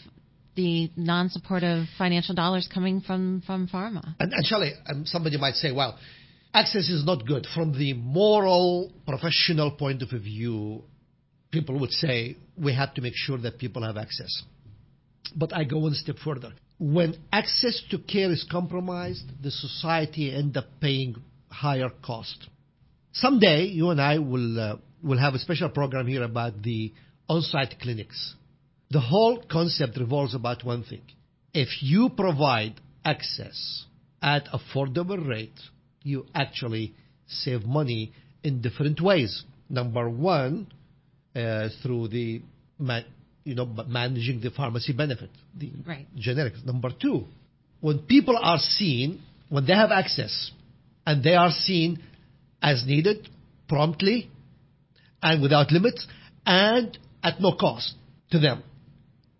the 0.55 0.91
non-supportive 0.95 1.85
financial 1.97 2.35
dollars 2.35 2.67
coming 2.73 2.99
from 3.01 3.41
from 3.45 3.67
pharma. 3.67 4.15
And, 4.19 4.33
and 4.33 4.45
Shelley, 4.45 4.73
um, 4.89 5.05
somebody 5.05 5.37
might 5.37 5.55
say, 5.55 5.71
well, 5.71 5.97
access 6.53 6.89
is 6.89 7.05
not 7.05 7.25
good 7.25 7.45
from 7.53 7.77
the 7.77 7.93
moral, 7.93 8.91
professional 9.07 9.71
point 9.71 10.01
of 10.01 10.09
view. 10.09 10.83
People 11.51 11.79
would 11.79 11.91
say 11.91 12.37
we 12.57 12.73
have 12.75 12.93
to 12.95 13.01
make 13.01 13.13
sure 13.15 13.37
that 13.37 13.57
people 13.57 13.83
have 13.83 13.97
access. 13.97 14.43
But 15.35 15.55
I 15.55 15.63
go 15.63 15.79
one 15.79 15.93
step 15.93 16.17
further. 16.23 16.53
When 16.79 17.15
access 17.31 17.81
to 17.91 17.99
care 17.99 18.31
is 18.31 18.45
compromised, 18.49 19.25
the 19.43 19.51
society 19.51 20.33
end 20.33 20.55
up 20.57 20.65
paying 20.79 21.15
higher 21.49 21.89
cost. 22.03 22.47
Someday, 23.11 23.65
you 23.65 23.89
and 23.89 24.01
I 24.01 24.19
will 24.19 24.59
uh, 24.59 24.75
will 25.03 25.17
have 25.17 25.33
a 25.33 25.39
special 25.39 25.69
program 25.69 26.07
here 26.07 26.23
about 26.23 26.61
the 26.61 26.93
on-site 27.27 27.75
clinics 27.81 28.35
the 28.89 28.99
whole 28.99 29.43
concept 29.49 29.97
revolves 29.97 30.33
about 30.33 30.63
one 30.63 30.83
thing. 30.83 31.03
If 31.53 31.81
you 31.81 32.09
provide 32.09 32.81
access 33.05 33.85
at 34.21 34.47
affordable 34.47 35.27
rate, 35.27 35.59
you 36.03 36.25
actually 36.33 36.95
save 37.27 37.65
money 37.65 38.13
in 38.43 38.61
different 38.61 38.99
ways. 38.99 39.43
Number 39.69 40.09
one, 40.09 40.71
uh, 41.35 41.69
through 41.83 42.07
the 42.07 42.41
you 43.49 43.55
know 43.55 43.65
managing 43.65 44.41
the 44.41 44.51
pharmacy 44.51 44.93
benefit, 44.93 45.29
the 45.57 45.71
right. 45.87 46.07
generics. 46.17 46.63
Number 46.65 46.89
two, 47.01 47.25
when 47.81 47.99
people 47.99 48.37
are 48.37 48.59
seen, 48.59 49.21
when 49.49 49.65
they 49.65 49.73
have 49.73 49.91
access, 49.91 50.51
and 51.05 51.23
they 51.23 51.35
are 51.35 51.51
seen 51.51 52.01
as 52.61 52.83
needed, 52.85 53.27
promptly, 53.67 54.29
and 55.21 55.41
without 55.41 55.71
limits, 55.71 56.05
and 56.45 56.97
at 57.23 57.41
no 57.41 57.55
cost 57.55 57.93
to 58.31 58.39
them 58.39 58.63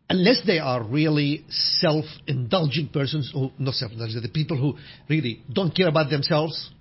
unless 0.09 0.41
they 0.45 0.59
are 0.59 0.83
really 0.83 1.45
self-indulgent 1.49 2.91
persons, 2.91 3.31
or 3.35 3.51
not 3.59 3.75
self-indulgent, 3.75 4.23
the 4.23 4.29
people 4.29 4.57
who 4.57 4.77
really 5.07 5.43
don't 5.53 5.75
care 5.75 5.87
about 5.87 6.09
themselves, 6.09 6.71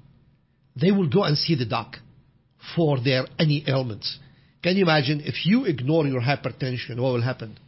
they 0.74 0.90
will 0.90 1.08
go 1.08 1.24
and 1.24 1.36
see 1.36 1.54
the 1.54 1.66
doc 1.66 1.96
for 2.74 3.00
their 3.00 3.26
any 3.38 3.64
ailments. 3.68 4.18
Can 4.68 4.76
you 4.76 4.82
imagine 4.82 5.22
if 5.24 5.46
you 5.46 5.64
ignore 5.64 6.06
your 6.06 6.20
hypertension, 6.20 7.00
what 7.00 7.14
will 7.14 7.22
happen? 7.22 7.58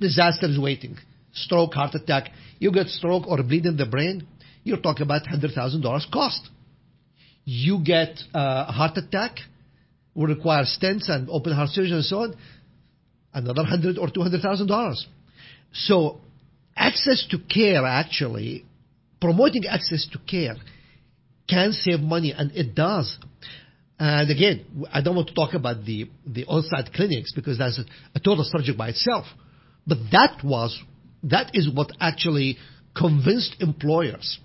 Disaster 0.00 0.46
is 0.46 0.58
waiting. 0.58 0.96
Stroke, 1.32 1.72
heart 1.74 1.94
attack. 1.94 2.32
You 2.58 2.72
get 2.72 2.88
stroke 2.88 3.28
or 3.28 3.40
bleed 3.44 3.66
in 3.66 3.76
the 3.76 3.86
brain, 3.86 4.26
you're 4.64 4.80
talking 4.80 5.02
about 5.04 5.22
$100,000 5.22 6.10
cost. 6.10 6.50
You 7.44 7.78
get 7.84 8.18
uh, 8.34 8.64
a 8.66 8.72
heart 8.72 8.96
attack, 8.96 9.36
will 10.16 10.26
require 10.26 10.64
stents 10.64 11.08
and 11.08 11.30
open 11.30 11.52
heart 11.52 11.68
surgery 11.68 11.92
and 11.92 12.04
so 12.04 12.22
on 12.22 12.34
another 13.32 13.62
hundred 13.62 13.98
or 13.98 14.10
two 14.10 14.22
hundred 14.22 14.42
thousand 14.42 14.66
dollars. 14.66 15.06
So 15.72 16.22
access 16.76 17.24
to 17.30 17.38
care 17.38 17.86
actually, 17.86 18.64
promoting 19.20 19.66
access 19.66 20.08
to 20.10 20.18
care 20.28 20.56
can 21.48 21.70
save 21.70 22.00
money 22.00 22.34
and 22.36 22.50
it 22.50 22.74
does. 22.74 23.16
And 24.04 24.28
again, 24.32 24.86
I 24.92 25.00
don't 25.00 25.14
want 25.14 25.28
to 25.28 25.34
talk 25.34 25.54
about 25.54 25.84
the, 25.84 26.10
the 26.26 26.44
on-site 26.46 26.92
clinics 26.92 27.32
because 27.32 27.58
that's 27.58 27.78
a, 27.78 27.84
a 28.16 28.18
total 28.18 28.42
subject 28.42 28.76
by 28.76 28.88
itself. 28.88 29.26
But 29.86 29.98
that 30.10 30.40
was, 30.42 30.76
that 31.22 31.52
is 31.54 31.70
what 31.72 31.92
actually 32.00 32.56
convinced 32.96 33.54
employers 33.60 34.40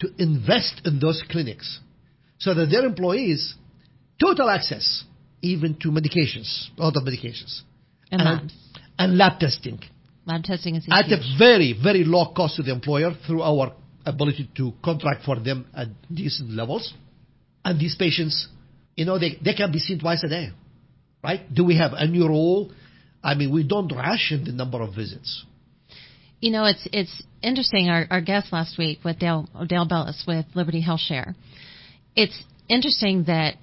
to 0.00 0.08
invest 0.16 0.80
in 0.86 1.00
those 1.00 1.22
clinics 1.30 1.80
so 2.38 2.54
that 2.54 2.70
their 2.70 2.86
employees 2.86 3.54
total 4.18 4.48
access, 4.48 5.04
even 5.42 5.76
to 5.80 5.88
medications, 5.88 6.68
other 6.78 7.00
medications, 7.00 7.60
And 8.10 8.22
labs. 8.24 8.54
and 8.98 9.18
lab 9.18 9.38
testing 9.38 9.80
Lab 10.24 10.44
testing 10.44 10.76
is 10.76 10.86
at 10.90 11.04
huge. 11.04 11.20
a 11.20 11.38
very, 11.38 11.74
very 11.82 12.04
low 12.04 12.32
cost 12.34 12.56
to 12.56 12.62
the 12.62 12.72
employer 12.72 13.12
through 13.26 13.42
our 13.42 13.74
ability 14.06 14.48
to 14.56 14.72
contract 14.82 15.24
for 15.26 15.38
them 15.38 15.66
at 15.76 15.88
decent 16.10 16.48
levels. 16.52 16.94
And 17.66 17.78
these 17.78 17.94
patients, 17.96 18.48
you 18.96 19.04
know, 19.04 19.18
they, 19.18 19.38
they 19.44 19.54
can 19.54 19.72
be 19.72 19.78
seen 19.78 19.98
twice 19.98 20.22
a 20.24 20.28
day, 20.28 20.50
right? 21.22 21.52
Do 21.52 21.64
we 21.64 21.76
have 21.78 21.92
any 21.98 22.20
role? 22.20 22.72
I 23.22 23.34
mean, 23.34 23.52
we 23.52 23.66
don't 23.66 23.92
ration 23.94 24.44
the 24.44 24.52
number 24.52 24.80
of 24.82 24.94
visits. 24.94 25.44
You 26.40 26.50
know, 26.50 26.66
it's 26.66 26.86
it's 26.92 27.22
interesting. 27.42 27.88
Our, 27.88 28.06
our 28.10 28.20
guest 28.20 28.52
last 28.52 28.76
week 28.76 28.98
with 29.02 29.18
Dale 29.18 29.48
Dale 29.66 29.86
Bellis 29.86 30.24
with 30.26 30.44
Liberty 30.54 30.80
Health 30.80 31.00
Share. 31.00 31.34
It's 32.14 32.38
interesting 32.68 33.24
that 33.24 33.56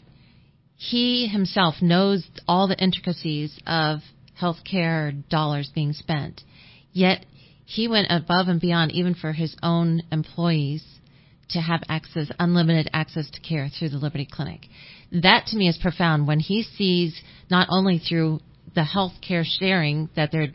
he 0.77 1.27
himself 1.27 1.75
knows 1.81 2.25
all 2.47 2.67
the 2.67 2.81
intricacies 2.81 3.57
of 3.67 3.99
healthcare 4.41 5.13
dollars 5.29 5.69
being 5.75 5.93
spent, 5.93 6.41
yet 6.91 7.25
he 7.65 7.87
went 7.87 8.07
above 8.09 8.47
and 8.47 8.59
beyond 8.59 8.91
even 8.93 9.13
for 9.13 9.31
his 9.31 9.55
own 9.61 10.01
employees 10.11 10.83
to 11.53 11.61
have 11.61 11.81
access, 11.89 12.31
unlimited 12.39 12.89
access 12.93 13.29
to 13.31 13.41
care 13.41 13.69
through 13.69 13.89
the 13.89 13.97
Liberty 13.97 14.27
Clinic. 14.29 14.67
That 15.11 15.47
to 15.47 15.57
me 15.57 15.67
is 15.67 15.77
profound 15.77 16.27
when 16.27 16.39
he 16.39 16.63
sees 16.63 17.19
not 17.49 17.67
only 17.69 17.99
through 17.99 18.39
the 18.73 18.83
health 18.83 19.13
care 19.25 19.43
sharing 19.45 20.09
that 20.15 20.31
they're 20.31 20.49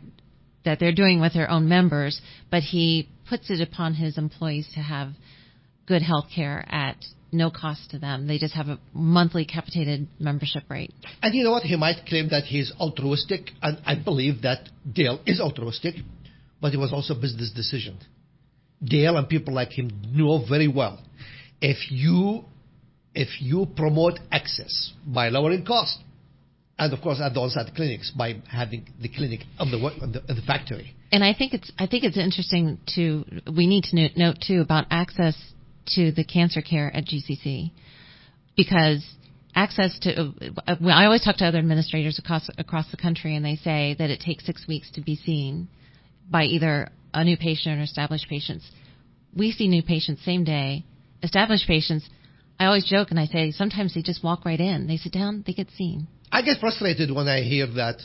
that 0.65 0.79
they're 0.79 0.93
doing 0.93 1.21
with 1.21 1.33
their 1.33 1.49
own 1.49 1.69
members, 1.69 2.21
but 2.51 2.61
he 2.61 3.07
puts 3.29 3.49
it 3.49 3.61
upon 3.61 3.93
his 3.93 4.17
employees 4.17 4.67
to 4.73 4.81
have 4.81 5.13
good 5.85 6.01
health 6.01 6.25
care 6.33 6.65
at 6.67 6.97
no 7.31 7.49
cost 7.49 7.91
to 7.91 7.99
them. 7.99 8.27
They 8.27 8.37
just 8.37 8.53
have 8.53 8.67
a 8.67 8.79
monthly 8.93 9.45
capitated 9.45 10.07
membership 10.19 10.63
rate. 10.69 10.93
And 11.21 11.33
you 11.33 11.43
know 11.43 11.51
what? 11.51 11.63
He 11.63 11.77
might 11.77 12.05
claim 12.05 12.29
that 12.29 12.43
he's 12.43 12.71
altruistic, 12.79 13.51
and 13.61 13.79
I 13.85 13.95
believe 13.95 14.41
that 14.41 14.67
Dale 14.91 15.21
is 15.25 15.39
altruistic, 15.39 15.95
but 16.61 16.73
it 16.73 16.77
was 16.77 16.91
also 16.91 17.13
a 17.15 17.19
business 17.19 17.51
decision. 17.55 17.97
Dale 18.83 19.17
and 19.17 19.27
people 19.27 19.53
like 19.53 19.71
him 19.71 19.89
know 20.13 20.45
very 20.47 20.67
well 20.67 20.99
if 21.61 21.91
you 21.91 22.45
if 23.15 23.41
you 23.41 23.67
promote 23.75 24.19
access 24.31 24.93
by 25.05 25.29
lowering 25.29 25.65
cost, 25.65 25.97
and 26.77 26.93
of 26.93 27.01
course 27.01 27.19
at 27.19 27.33
the 27.33 27.39
on-site 27.39 27.73
clinics 27.75 28.11
by 28.11 28.35
having 28.49 28.87
the 29.01 29.09
clinic 29.09 29.41
on 29.57 29.71
the, 29.71 29.77
on 29.77 30.11
the, 30.11 30.21
on 30.29 30.35
the 30.35 30.41
factory. 30.43 30.93
And 31.11 31.23
I 31.23 31.33
think 31.33 31.53
it's 31.53 31.71
I 31.79 31.87
think 31.87 32.03
it's 32.03 32.17
interesting 32.17 32.79
to 32.95 33.25
we 33.55 33.65
need 33.65 33.85
to 33.85 34.09
note, 34.15 34.37
too 34.45 34.61
about 34.61 34.85
access 34.91 35.35
to 35.95 36.11
the 36.11 36.23
cancer 36.23 36.61
care 36.61 36.95
at 36.95 37.05
GCC 37.05 37.71
because 38.55 39.03
access 39.55 39.97
to 39.99 40.33
uh, 40.67 40.75
well, 40.79 40.95
I 40.95 41.05
always 41.05 41.23
talk 41.23 41.37
to 41.37 41.45
other 41.45 41.57
administrators 41.57 42.19
across 42.19 42.49
across 42.57 42.91
the 42.91 42.97
country 42.97 43.35
and 43.35 43.43
they 43.43 43.55
say 43.55 43.95
that 43.97 44.09
it 44.09 44.19
takes 44.19 44.45
6 44.45 44.67
weeks 44.67 44.91
to 44.91 45.01
be 45.01 45.15
seen 45.15 45.69
by 46.29 46.43
either 46.43 46.89
a 47.17 47.23
new 47.23 47.35
patient 47.35 47.79
or 47.79 47.83
established 47.83 48.27
patients. 48.29 48.69
We 49.35 49.51
see 49.51 49.67
new 49.67 49.81
patients 49.81 50.23
same 50.23 50.43
day. 50.43 50.85
Established 51.23 51.65
patients, 51.67 52.07
I 52.59 52.65
always 52.65 52.85
joke 52.85 53.09
and 53.09 53.19
I 53.19 53.25
say 53.25 53.51
sometimes 53.51 53.95
they 53.95 54.03
just 54.03 54.23
walk 54.23 54.45
right 54.45 54.59
in. 54.59 54.85
They 54.87 54.97
sit 54.97 55.13
down, 55.13 55.43
they 55.45 55.53
get 55.53 55.69
seen. 55.71 56.07
I 56.31 56.43
get 56.43 56.59
frustrated 56.59 57.09
when 57.13 57.27
I 57.27 57.41
hear 57.41 57.65
that, 57.73 57.97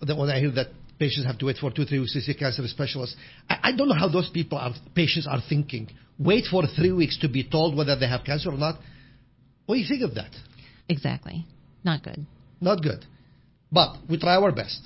that 0.00 0.16
when 0.16 0.30
I 0.30 0.40
hear 0.40 0.50
that 0.52 0.68
patients 0.98 1.26
have 1.26 1.38
to 1.38 1.46
wait 1.46 1.58
for 1.58 1.70
two, 1.70 1.84
three 1.84 1.98
weeks 1.98 2.14
to 2.14 2.22
see 2.22 2.32
a 2.32 2.34
cancer 2.34 2.66
specialist. 2.68 3.16
I, 3.50 3.58
I 3.64 3.76
don't 3.76 3.88
know 3.88 3.94
how 3.94 4.08
those 4.08 4.30
people 4.30 4.56
are, 4.56 4.72
patients 4.94 5.28
are 5.30 5.40
thinking. 5.46 5.90
Wait 6.18 6.46
for 6.50 6.62
three 6.66 6.92
weeks 6.92 7.18
to 7.18 7.28
be 7.28 7.44
told 7.44 7.76
whether 7.76 7.98
they 7.98 8.08
have 8.08 8.24
cancer 8.24 8.50
or 8.50 8.56
not. 8.56 8.76
What 9.66 9.74
do 9.74 9.80
you 9.80 9.88
think 9.88 10.02
of 10.02 10.14
that? 10.14 10.30
Exactly. 10.88 11.44
Not 11.84 12.02
good. 12.02 12.26
Not 12.62 12.82
good. 12.82 13.04
But 13.70 13.96
we 14.08 14.18
try 14.18 14.36
our 14.36 14.52
best. 14.52 14.80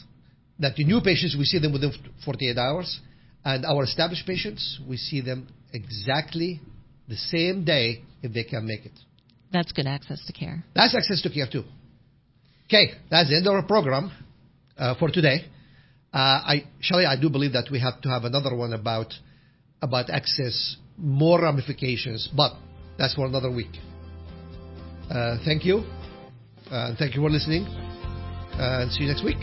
That 0.59 0.75
the 0.75 0.85
new 0.85 1.01
patients, 1.01 1.37
we 1.39 1.45
see 1.45 1.59
them 1.61 1.73
within 1.73 1.93
48 2.25 2.57
hours. 2.57 3.01
And 3.47 3.65
our 3.65 3.85
established 3.85 4.27
patients, 4.27 4.81
we 4.89 4.97
see 4.97 5.21
them 5.21 5.47
exactly 5.73 6.61
the 7.09 7.15
same 7.15 7.65
day 7.65 8.03
if 8.21 8.33
they 8.33 8.43
can 8.43 8.67
make 8.67 8.85
it. 8.85 8.93
That's 9.53 9.71
good 9.71 9.87
access 9.87 10.27
to 10.27 10.33
care. 10.33 10.65
That's 10.75 10.97
access 10.97 11.23
to 11.23 11.31
care 11.31 11.47
too. 11.51 11.63
Okay, 12.67 12.95
that's 13.09 13.29
the 13.29 13.37
end 13.37 13.47
of 13.47 13.55
our 13.55 13.63
program 13.63 14.11
uh, 14.77 14.97
for 14.99 15.11
today. 15.11 15.45
Uh, 16.13 16.19
I, 16.19 16.65
Shelley, 16.81 17.07
I 17.07 17.15
do 17.21 17.31
believe 17.31 17.53
that 17.53 17.69
we 17.71 17.79
have 17.79 18.01
to 18.01 18.09
have 18.09 18.25
another 18.25 18.57
one 18.57 18.73
about 18.73 19.15
about 19.81 20.11
access, 20.11 20.77
more 20.97 21.41
ramifications, 21.41 22.29
but 22.37 22.51
that's 22.99 23.15
for 23.15 23.27
another 23.27 23.53
week. 23.53 23.79
Uh, 25.09 25.37
thank 25.45 25.65
you, 25.65 25.85
uh, 26.69 26.97
thank 26.99 27.15
you 27.15 27.21
for 27.21 27.31
listening, 27.31 27.65
and 28.55 28.91
see 28.91 29.05
you 29.05 29.09
next 29.09 29.25
week. 29.25 29.39